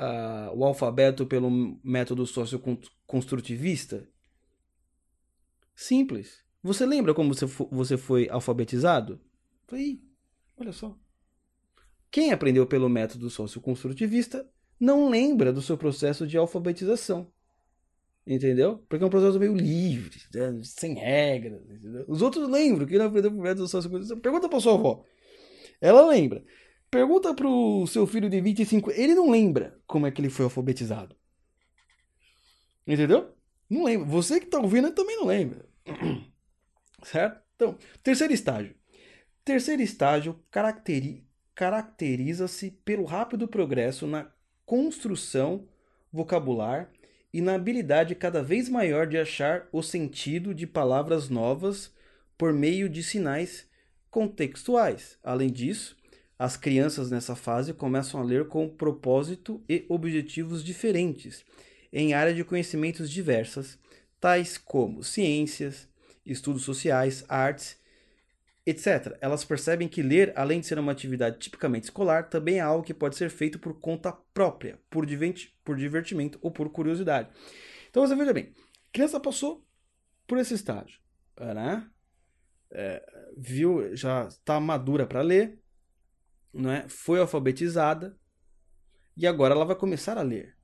[0.00, 4.08] uh, o alfabeto pelo método socioconstrutivista?
[5.74, 6.42] Simples.
[6.62, 9.20] Você lembra como você, você foi alfabetizado?
[9.66, 10.00] Falei,
[10.56, 10.96] olha só.
[12.10, 17.30] Quem aprendeu pelo método socioconstrutivista não lembra do seu processo de alfabetização.
[18.26, 18.84] Entendeu?
[18.88, 20.60] Porque é um processo meio livre, né?
[20.62, 21.62] sem regras.
[21.70, 22.04] Entendeu?
[22.08, 24.20] Os outros lembram que não aprendeu por método socioconstrutivista.
[24.20, 25.04] Pergunta para sua avó.
[25.80, 26.44] Ela lembra.
[26.90, 31.14] Pergunta pro seu filho de 25, ele não lembra como é que ele foi alfabetizado.
[32.86, 33.32] Entendeu?
[33.68, 34.06] Não lembra.
[34.08, 35.64] Você que está ouvindo também não lembra.
[37.04, 37.40] Certo?
[37.54, 38.74] Então, terceiro estágio.
[39.44, 40.42] Terceiro estágio
[41.54, 44.30] caracteriza-se pelo rápido progresso na
[44.66, 45.68] construção
[46.12, 46.90] vocabular
[47.32, 51.94] e na habilidade cada vez maior de achar o sentido de palavras novas
[52.36, 53.68] por meio de sinais
[54.10, 55.18] contextuais.
[55.22, 55.96] Além disso,
[56.40, 61.44] as crianças nessa fase começam a ler com propósito e objetivos diferentes
[61.92, 63.78] em áreas de conhecimentos diversas,
[64.18, 65.86] tais como ciências,
[66.24, 67.78] estudos sociais, artes
[68.64, 69.18] etc.
[69.20, 72.94] Elas percebem que ler, além de ser uma atividade tipicamente escolar, também é algo que
[72.94, 75.06] pode ser feito por conta própria, por,
[75.62, 77.28] por divertimento ou por curiosidade.
[77.90, 78.54] Então você veja bem,
[78.88, 79.62] a criança passou
[80.26, 80.98] por esse estágio,
[81.38, 81.86] né?
[82.70, 83.04] É,
[83.36, 85.59] viu, já está madura para ler,
[86.52, 86.86] né?
[86.88, 88.18] foi alfabetizada
[89.16, 90.56] e agora ela vai começar a ler.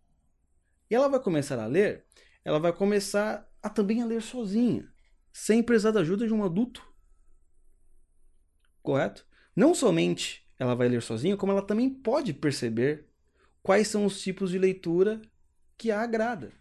[0.91, 2.05] E ela vai começar a ler,
[2.45, 4.89] ela vai começar a também a ler sozinha,
[5.33, 6.87] sem precisar da ajuda de um adulto
[8.87, 9.27] correto?
[9.55, 13.05] Não somente ela vai ler sozinha, como ela também pode perceber
[13.63, 15.21] quais são os tipos de leitura
[15.77, 16.53] que a agrada.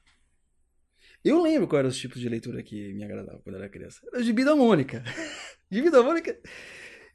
[1.24, 4.02] Eu lembro quais eram os tipos de leitura que me agradavam quando era criança.
[4.08, 5.04] Era o Gibi Mônica.
[5.72, 6.38] gibi da Mônica.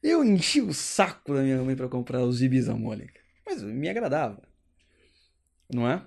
[0.02, 3.20] Eu enchi o saco da minha mãe para comprar os gibis da Mônica.
[3.44, 4.42] Mas me agradava.
[5.72, 6.02] Não é?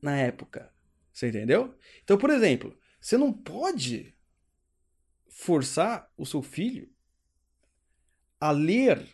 [0.00, 0.72] Na época.
[1.12, 1.74] Você entendeu?
[2.02, 4.14] Então, por exemplo, você não pode
[5.28, 6.88] forçar o seu filho
[8.40, 9.06] a ler,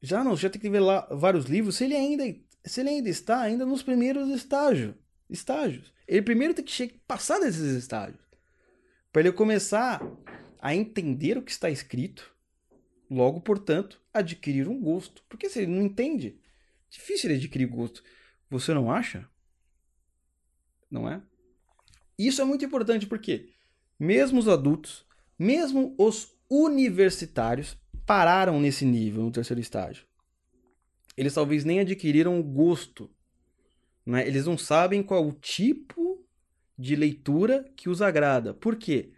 [0.00, 2.24] já não, já tem que ver lá vários livros, se ele ainda,
[2.64, 4.94] se ele ainda está ainda nos primeiros estágios,
[5.28, 5.92] estágios.
[6.06, 8.28] Ele primeiro tem que passar desses estágios
[9.12, 10.00] para ele começar
[10.60, 12.32] a entender o que está escrito,
[13.10, 15.22] logo, portanto, adquirir um gosto.
[15.28, 16.38] Porque se ele não entende,
[16.90, 18.02] difícil ele adquirir gosto.
[18.50, 19.28] Você não acha?
[20.90, 21.22] Não é?
[22.18, 23.50] Isso é muito importante porque
[23.98, 25.04] mesmo os adultos,
[25.38, 30.06] mesmo os universitários, pararam nesse nível, no terceiro estágio.
[31.16, 33.10] Eles talvez nem adquiriram o gosto.
[34.06, 34.26] Né?
[34.26, 36.26] Eles não sabem qual o tipo
[36.78, 38.54] de leitura que os agrada.
[38.54, 39.12] Por quê?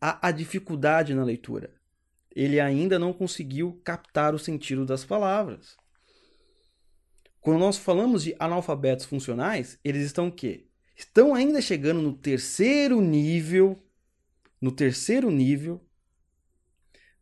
[0.00, 1.74] Há a dificuldade na leitura.
[2.38, 5.76] Ele ainda não conseguiu captar o sentido das palavras.
[7.40, 10.68] Quando nós falamos de analfabetos funcionais, eles estão o quê?
[10.94, 13.76] Estão ainda chegando no terceiro nível,
[14.60, 15.84] no terceiro nível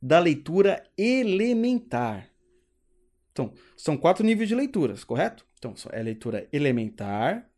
[0.03, 2.29] da leitura elementar.
[3.33, 5.47] Então, são quatro níveis de leituras, correto?
[5.57, 7.51] Então, é leitura elementar,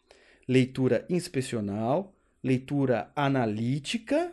[0.46, 4.32] leitura inspecional, leitura analítica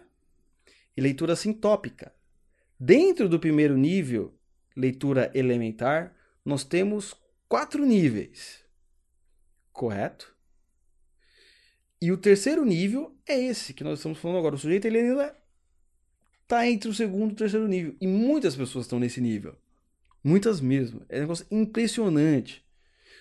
[0.95, 2.13] e leitura sintópica.
[2.79, 4.37] Dentro do primeiro nível,
[4.75, 7.15] leitura elementar, nós temos
[7.47, 8.63] quatro níveis,
[9.71, 10.35] correto?
[12.01, 14.55] E o terceiro nível é esse que nós estamos falando agora.
[14.55, 15.35] O sujeito ele ainda
[16.43, 17.95] está entre o segundo e o terceiro nível.
[17.99, 19.55] E muitas pessoas estão nesse nível.
[20.23, 21.03] Muitas mesmo.
[21.07, 22.63] É um negócio impressionante.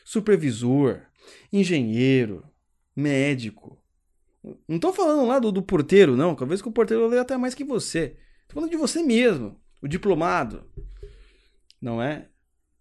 [0.04, 1.00] Supervisor,
[1.52, 2.44] engenheiro,
[2.94, 3.78] médico.
[4.68, 6.34] Não estou falando lá do, do porteiro, não.
[6.34, 8.16] Talvez que o porteiro lê até mais que você.
[8.54, 9.60] Estou falando de você mesmo.
[9.82, 10.64] O diplomado.
[11.82, 12.28] Não é?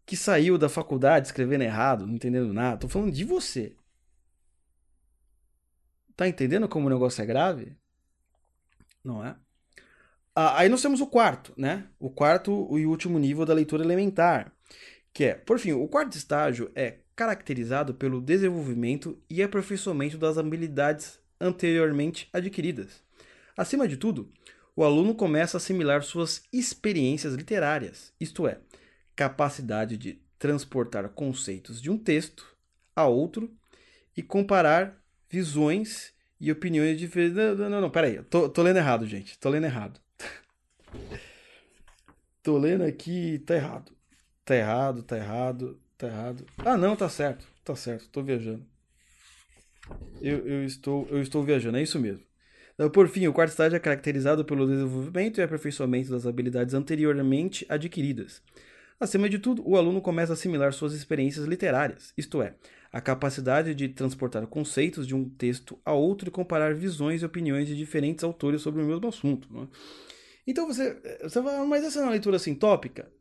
[0.06, 2.76] Que saiu da faculdade escrevendo errado, não entendendo nada.
[2.76, 3.76] Estou falando de você.
[6.16, 7.76] Tá entendendo como o negócio é grave?
[9.04, 9.36] Não é?
[10.36, 11.88] Ah, aí nós temos o quarto, né?
[12.00, 14.54] O quarto e último nível da leitura elementar,
[15.12, 21.20] que é, por fim, o quarto estágio é caracterizado pelo desenvolvimento e aperfeiçoamento das habilidades
[21.42, 23.04] anteriormente adquiridas.
[23.58, 24.32] Acima de tudo,
[24.76, 28.60] o aluno começa a assimilar suas experiências literárias, isto é,
[29.16, 32.46] capacidade de transportar conceitos de um texto
[32.96, 33.52] a outro
[34.16, 37.36] e comparar visões e opiniões diferentes.
[37.36, 40.00] Não, não, não, peraí, tô, tô lendo errado, gente, tô lendo errado.
[42.44, 43.94] Tô lendo aqui, tá errado.
[44.44, 46.46] Tá errado, tá errado, tá errado.
[46.58, 47.48] Ah, não, tá certo.
[47.64, 48.66] Tá certo, tô viajando.
[50.22, 52.22] Eu, eu, estou, eu estou viajando, é isso mesmo.
[52.76, 57.66] Então, por fim, o quarto estágio é caracterizado pelo desenvolvimento e aperfeiçoamento das habilidades anteriormente
[57.70, 58.42] adquiridas.
[59.00, 62.56] Acima de tudo, o aluno começa a assimilar suas experiências literárias, isto é,
[62.92, 67.68] a capacidade de transportar conceitos de um texto a outro e comparar visões e opiniões
[67.68, 69.52] de diferentes autores sobre o mesmo assunto.
[69.52, 69.68] Né?
[70.48, 73.12] Então você, você fala, mas essa é uma leitura sintópica?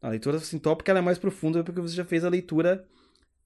[0.00, 2.86] A leitura sintópica é mais profunda porque você já fez a leitura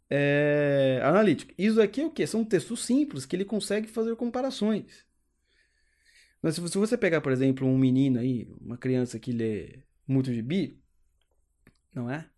[0.09, 1.55] é, analítica.
[1.57, 2.27] Isso aqui é o que?
[2.27, 5.10] São textos simples que ele consegue fazer comparações.
[6.43, 10.43] Mas se você pegar, por exemplo, um menino aí, uma criança que lê muito de
[10.43, 10.83] bi,
[11.95, 12.29] não é?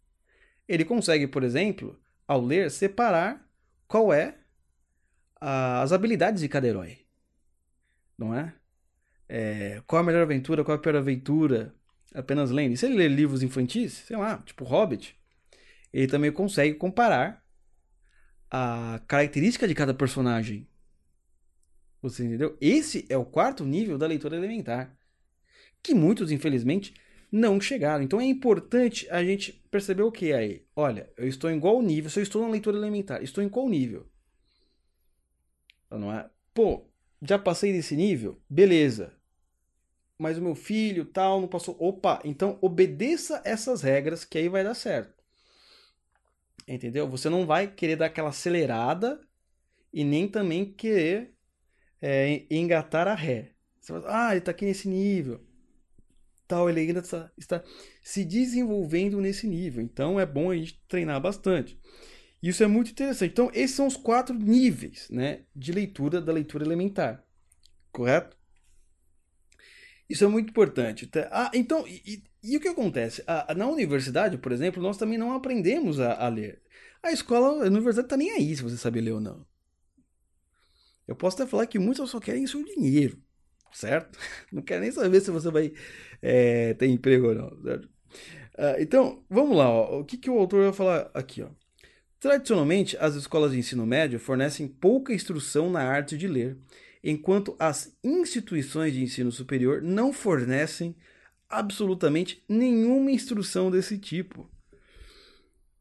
[0.68, 3.48] Ele consegue, por exemplo, ao ler, separar
[3.86, 4.38] qual é
[5.40, 7.05] as habilidades de cada herói.
[8.16, 8.55] Não é?
[9.28, 9.82] é?
[9.86, 11.74] Qual a melhor aventura, qual a pior aventura,
[12.14, 12.72] apenas lendo.
[12.72, 15.16] E se ele ler livros infantis, sei lá, tipo Hobbit,
[15.92, 17.44] ele também consegue comparar
[18.50, 20.68] a característica de cada personagem.
[22.03, 22.59] Você entendeu?
[22.61, 24.94] Esse é o quarto nível da leitura elementar.
[25.80, 26.92] Que muitos, infelizmente,
[27.30, 28.03] não chegaram.
[28.03, 30.66] Então é importante a gente perceber o que aí.
[30.74, 32.11] Olha, eu estou em qual nível?
[32.11, 34.07] Se eu estou na leitura elementar, estou em qual nível?
[35.88, 36.28] Não é?
[36.53, 36.86] Pô,
[37.22, 38.42] já passei desse nível?
[38.50, 39.14] Beleza.
[40.18, 41.76] Mas o meu filho tal não passou.
[41.78, 45.22] Opa, então obedeça essas regras que aí vai dar certo.
[46.66, 47.09] Entendeu?
[47.09, 49.20] Você não vai querer dar aquela acelerada
[49.92, 51.32] e nem também querer
[52.03, 53.53] é, engatar a ré.
[53.80, 55.40] Você vai, ah, ele está aqui nesse nível
[56.53, 57.64] tal, ele ainda está, está
[58.03, 59.82] se desenvolvendo nesse nível.
[59.82, 61.80] Então é bom a gente treinar bastante.
[62.42, 63.30] Isso é muito interessante.
[63.30, 67.24] Então, esses são os quatro níveis né, de leitura da leitura elementar.
[67.90, 68.36] Correto?
[70.11, 71.07] Isso é muito importante.
[71.07, 71.28] Tá?
[71.30, 73.22] Ah, então, e, e o que acontece?
[73.26, 76.61] Ah, na universidade, por exemplo, nós também não aprendemos a, a ler.
[77.03, 79.46] A escola, a universidade está nem aí se você sabe ler ou não.
[81.07, 83.18] Eu posso até falar que muitos só querem seu dinheiro
[83.72, 84.18] certo?
[84.53, 85.72] Não quero nem saber se você vai
[86.20, 87.88] é, ter emprego ou não, certo?
[88.55, 90.00] Uh, então, vamos lá, ó.
[90.00, 91.42] o que, que o autor vai falar aqui?
[91.42, 91.48] Ó?
[92.20, 96.59] Tradicionalmente, as escolas de ensino médio fornecem pouca instrução na arte de ler,
[97.03, 100.94] enquanto as instituições de ensino superior não fornecem
[101.48, 104.48] absolutamente nenhuma instrução desse tipo.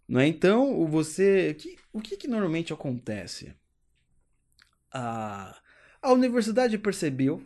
[0.08, 0.28] Não é?
[0.28, 3.54] Então, você, que, o que, que normalmente acontece?
[4.92, 5.58] A,
[6.02, 7.44] a universidade percebeu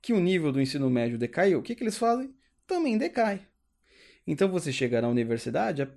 [0.00, 2.34] que o nível do ensino médio decaiu, o que, que eles fazem?
[2.66, 3.46] Também decai.
[4.26, 5.88] Então você chega na universidade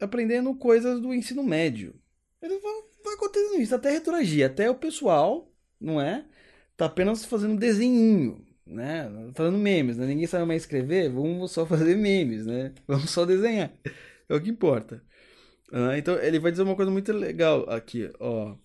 [0.00, 1.94] aprendendo coisas do ensino médio.
[2.42, 5.50] Ele vai, acontecendo isso, até retroagir, até o pessoal,
[5.80, 6.24] não é?
[6.76, 9.08] Tá apenas fazendo desenho, né?
[9.34, 10.06] Fazendo memes, né?
[10.06, 12.74] Ninguém sabe mais escrever, vamos só fazer memes, né?
[12.86, 13.72] Vamos só desenhar.
[14.28, 15.02] É o que importa.
[15.72, 18.56] Ah, então ele vai dizer uma coisa muito legal aqui, ó.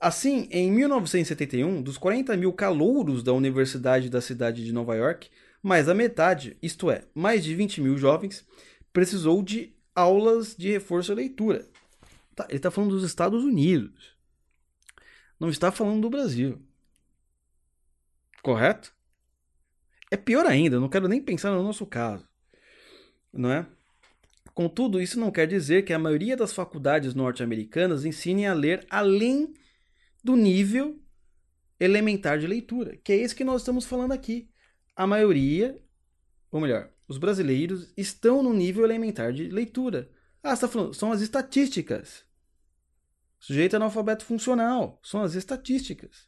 [0.00, 5.30] Assim, em 1971, dos 40 mil calouros da Universidade da cidade de Nova York,
[5.62, 8.46] mais da metade, isto é, mais de 20 mil jovens,
[8.92, 11.66] precisou de aulas de reforço à leitura.
[12.34, 14.14] Tá, ele está falando dos Estados Unidos.
[15.40, 16.62] Não está falando do Brasil.
[18.42, 18.94] Correto?
[20.10, 22.28] É pior ainda, não quero nem pensar no nosso caso.
[23.32, 23.66] Não é?
[24.54, 29.52] Contudo, isso não quer dizer que a maioria das faculdades norte-americanas ensinem a ler além
[30.26, 31.00] do nível
[31.78, 34.50] elementar de leitura, que é esse que nós estamos falando aqui.
[34.96, 35.80] A maioria,
[36.50, 40.10] ou melhor, os brasileiros estão no nível elementar de leitura.
[40.42, 42.24] Ah, está falando, são as estatísticas.
[43.38, 46.26] Sujeito analfabeto funcional, são as estatísticas.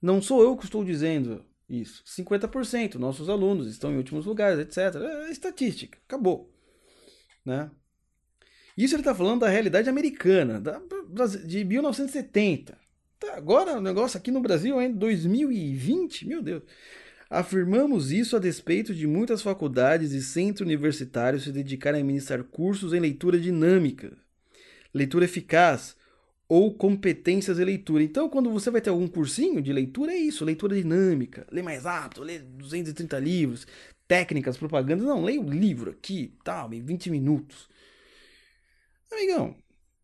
[0.00, 2.04] Não sou eu que estou dizendo isso.
[2.04, 4.94] 50% nossos alunos estão em últimos lugares, etc.
[5.02, 6.54] É estatística, acabou.
[7.44, 7.68] Né?
[8.76, 10.80] Isso ele está falando da realidade americana, da,
[11.44, 12.76] de 1970.
[13.18, 16.62] Tá, agora o negócio aqui no Brasil é em 2020, meu Deus.
[17.30, 22.92] Afirmamos isso a despeito de muitas faculdades e centros universitários se dedicarem a ministrar cursos
[22.92, 24.12] em leitura dinâmica,
[24.94, 25.96] leitura eficaz
[26.48, 28.02] ou competências de leitura.
[28.02, 31.84] Então, quando você vai ter algum cursinho de leitura, é isso, leitura dinâmica, lê mais
[31.84, 33.66] rápido, lê 230 livros,
[34.06, 35.06] técnicas, propagandas.
[35.06, 37.68] Não, leia o livro aqui, tal, em 20 minutos.
[39.36, 39.54] Amigão,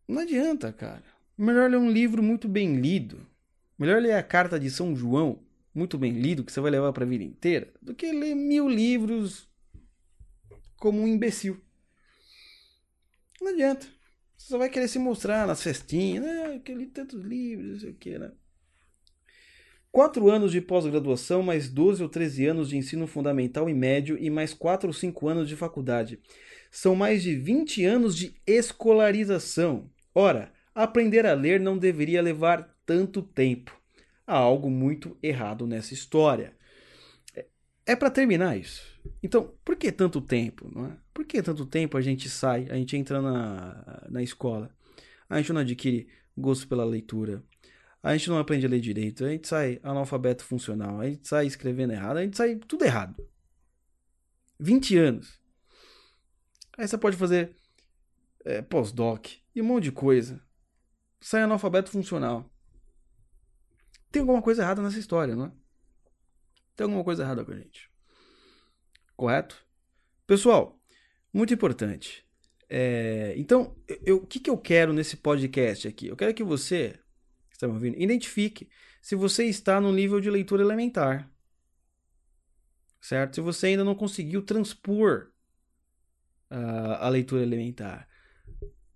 [0.07, 1.03] não adianta, cara.
[1.37, 3.25] Melhor ler um livro muito bem lido.
[3.77, 5.39] Melhor ler a Carta de São João
[5.73, 8.69] muito bem lido, que você vai levar para a vida inteira, do que ler mil
[8.69, 9.49] livros
[10.77, 11.59] como um imbecil.
[13.41, 13.87] Não adianta.
[14.37, 16.61] Você só vai querer se mostrar nas festinhas, né?
[16.63, 18.31] Que eu li tantos livros, não sei o que, né?
[19.91, 24.29] Quatro anos de pós-graduação, mais 12 ou 13 anos de ensino fundamental e médio e
[24.29, 26.19] mais 4 ou 5 anos de faculdade.
[26.73, 29.91] São mais de 20 anos de escolarização.
[30.13, 33.79] Ora, aprender a ler não deveria levar tanto tempo
[34.25, 36.57] há algo muito errado nessa história.
[37.35, 37.45] É,
[37.85, 38.81] é para terminar isso.
[39.21, 40.67] Então, por que tanto tempo?
[40.73, 40.97] Não é?
[41.13, 44.75] Por que tanto tempo a gente sai, a gente entra na, na escola,
[45.29, 47.43] a gente não adquire gosto pela leitura,
[48.01, 51.45] a gente não aprende a ler direito, a gente sai analfabeto funcional, a gente sai
[51.45, 53.15] escrevendo errado, a gente sai tudo errado.
[54.59, 55.42] 20 anos.
[56.77, 57.55] Aí você pode fazer
[58.45, 60.43] é, pós-doc e um monte de coisa.
[61.19, 62.51] Sai analfabeto funcional.
[64.11, 65.51] Tem alguma coisa errada nessa história, não é?
[66.75, 67.89] Tem alguma coisa errada com a gente.
[69.15, 69.65] Correto?
[70.25, 70.79] Pessoal,
[71.31, 72.25] muito importante.
[72.69, 73.75] É, então,
[74.09, 76.07] o que, que eu quero nesse podcast aqui?
[76.07, 76.99] Eu quero que você,
[77.49, 78.69] que está me ouvindo, identifique
[79.01, 81.31] se você está no nível de leitura elementar.
[83.01, 83.35] Certo?
[83.35, 85.32] Se você ainda não conseguiu transpor
[86.53, 88.07] uh, a leitura elementar.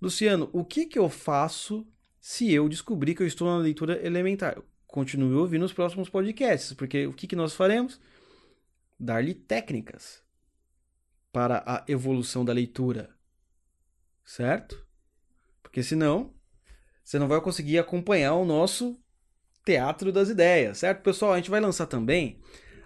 [0.01, 1.86] Luciano, o que, que eu faço
[2.20, 4.58] se eu descobrir que eu estou na leitura elementar?
[4.88, 7.99] continue ouvindo os próximos podcasts, porque o que, que nós faremos?
[8.99, 10.24] Dar-lhe técnicas
[11.32, 13.14] para a evolução da leitura,
[14.26, 14.84] certo?
[15.62, 16.34] Porque senão
[17.03, 18.99] você não vai conseguir acompanhar o nosso
[19.64, 21.03] teatro das ideias, certo?
[21.03, 22.41] Pessoal, a gente vai lançar também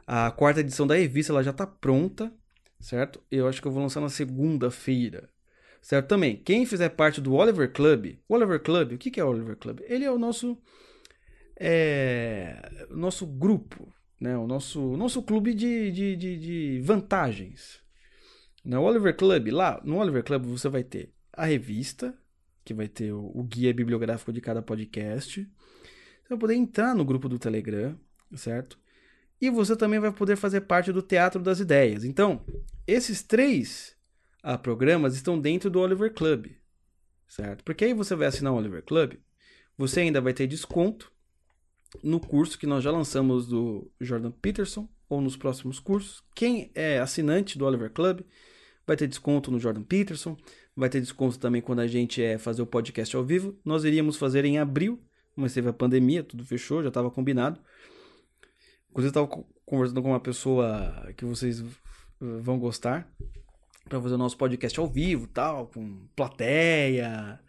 [0.06, 2.34] a quarta edição da revista, ela já está pronta,
[2.82, 3.22] certo?
[3.32, 5.30] Eu acho que eu vou lançar na segunda-feira,
[5.82, 6.08] certo?
[6.08, 9.56] Também, quem fizer parte do Oliver Club, o Oliver Club, o que é o Oliver
[9.56, 9.80] Club?
[9.88, 10.58] Ele é o nosso
[11.64, 14.36] é, nosso grupo, né?
[14.36, 17.80] o nosso, nosso clube de, de, de, de vantagens.
[18.66, 18.78] No né?
[18.80, 22.18] Oliver Club, lá no Oliver Club você vai ter a revista,
[22.66, 25.42] que vai ter o, o guia bibliográfico de cada podcast.
[25.44, 27.96] Você vai poder entrar no grupo do Telegram,
[28.36, 28.80] certo?
[29.42, 32.04] E você também vai poder fazer parte do Teatro das Ideias.
[32.04, 32.46] Então,
[32.86, 33.96] esses três
[34.44, 36.52] ah, programas estão dentro do Oliver Club,
[37.28, 37.64] certo?
[37.64, 39.16] Porque aí você vai assinar o Oliver Club,
[39.76, 41.12] você ainda vai ter desconto
[42.04, 46.24] no curso que nós já lançamos do Jordan Peterson ou nos próximos cursos.
[46.36, 48.22] Quem é assinante do Oliver Club
[48.86, 50.38] vai ter desconto no Jordan Peterson,
[50.76, 53.60] vai ter desconto também quando a gente é fazer o podcast ao vivo.
[53.66, 55.02] Nós iríamos fazer em abril,
[55.36, 57.60] mas teve a pandemia, tudo fechou, já estava combinado.
[58.92, 61.64] Inclusive, eu estava conversando com uma pessoa que vocês
[62.20, 63.10] vão gostar
[63.90, 67.40] para fazer o nosso podcast ao vivo, tal, com plateia,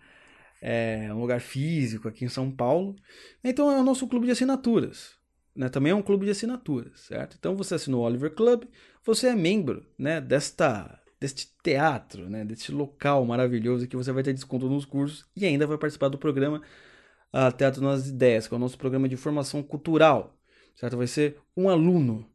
[0.61, 2.95] é um lugar físico aqui em São Paulo.
[3.43, 5.15] Então é o nosso clube de assinaturas.
[5.55, 5.69] Né?
[5.69, 7.37] Também é um clube de assinaturas, certo?
[7.39, 8.65] Então você assinou o Oliver Club,
[9.05, 14.33] você é membro né, desta, deste teatro, né, deste local maravilhoso que você vai ter
[14.33, 16.63] desconto nos cursos e ainda vai participar do programa
[17.33, 20.39] uh, Teatro nas Ideias, que é o nosso programa de formação cultural,
[20.75, 20.97] certo?
[20.97, 22.29] Vai ser um aluno,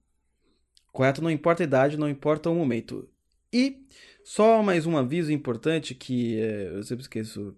[0.91, 1.21] correto?
[1.21, 3.09] Não importa a idade, não importa o momento.
[3.51, 3.85] E
[4.23, 7.55] só mais um aviso importante que é, eu sempre esqueço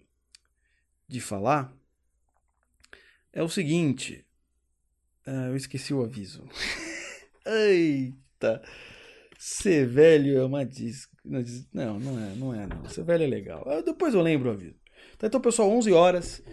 [1.07, 1.73] de falar,
[3.33, 4.25] é o seguinte.
[5.25, 6.43] Ah, eu esqueci o aviso.
[7.45, 8.61] Eita.
[9.37, 11.15] Ser velho é uma disco.
[11.73, 12.89] Não, não é, não é, não.
[12.89, 13.63] Ser velho é legal.
[13.67, 14.75] Ah, depois eu lembro o aviso.
[15.21, 16.43] Então, pessoal, 11 horas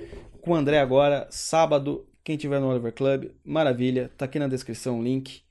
[0.41, 2.09] com o André agora, sábado.
[2.27, 4.11] Quem tiver no Oliver Club, maravilha.
[4.19, 5.43] Tá aqui na descrição o link.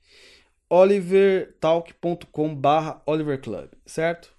[0.68, 2.60] olivertalk.com
[3.06, 4.30] Oliver Club, certo?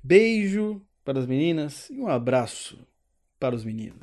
[0.00, 2.78] Beijo para as meninas e um abraço
[3.40, 3.98] para os meninos.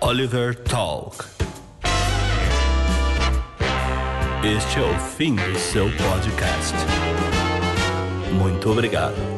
[0.00, 1.24] Oliver Talk.
[4.44, 6.74] Este é o fim do seu podcast.
[8.32, 9.37] Muito obrigado.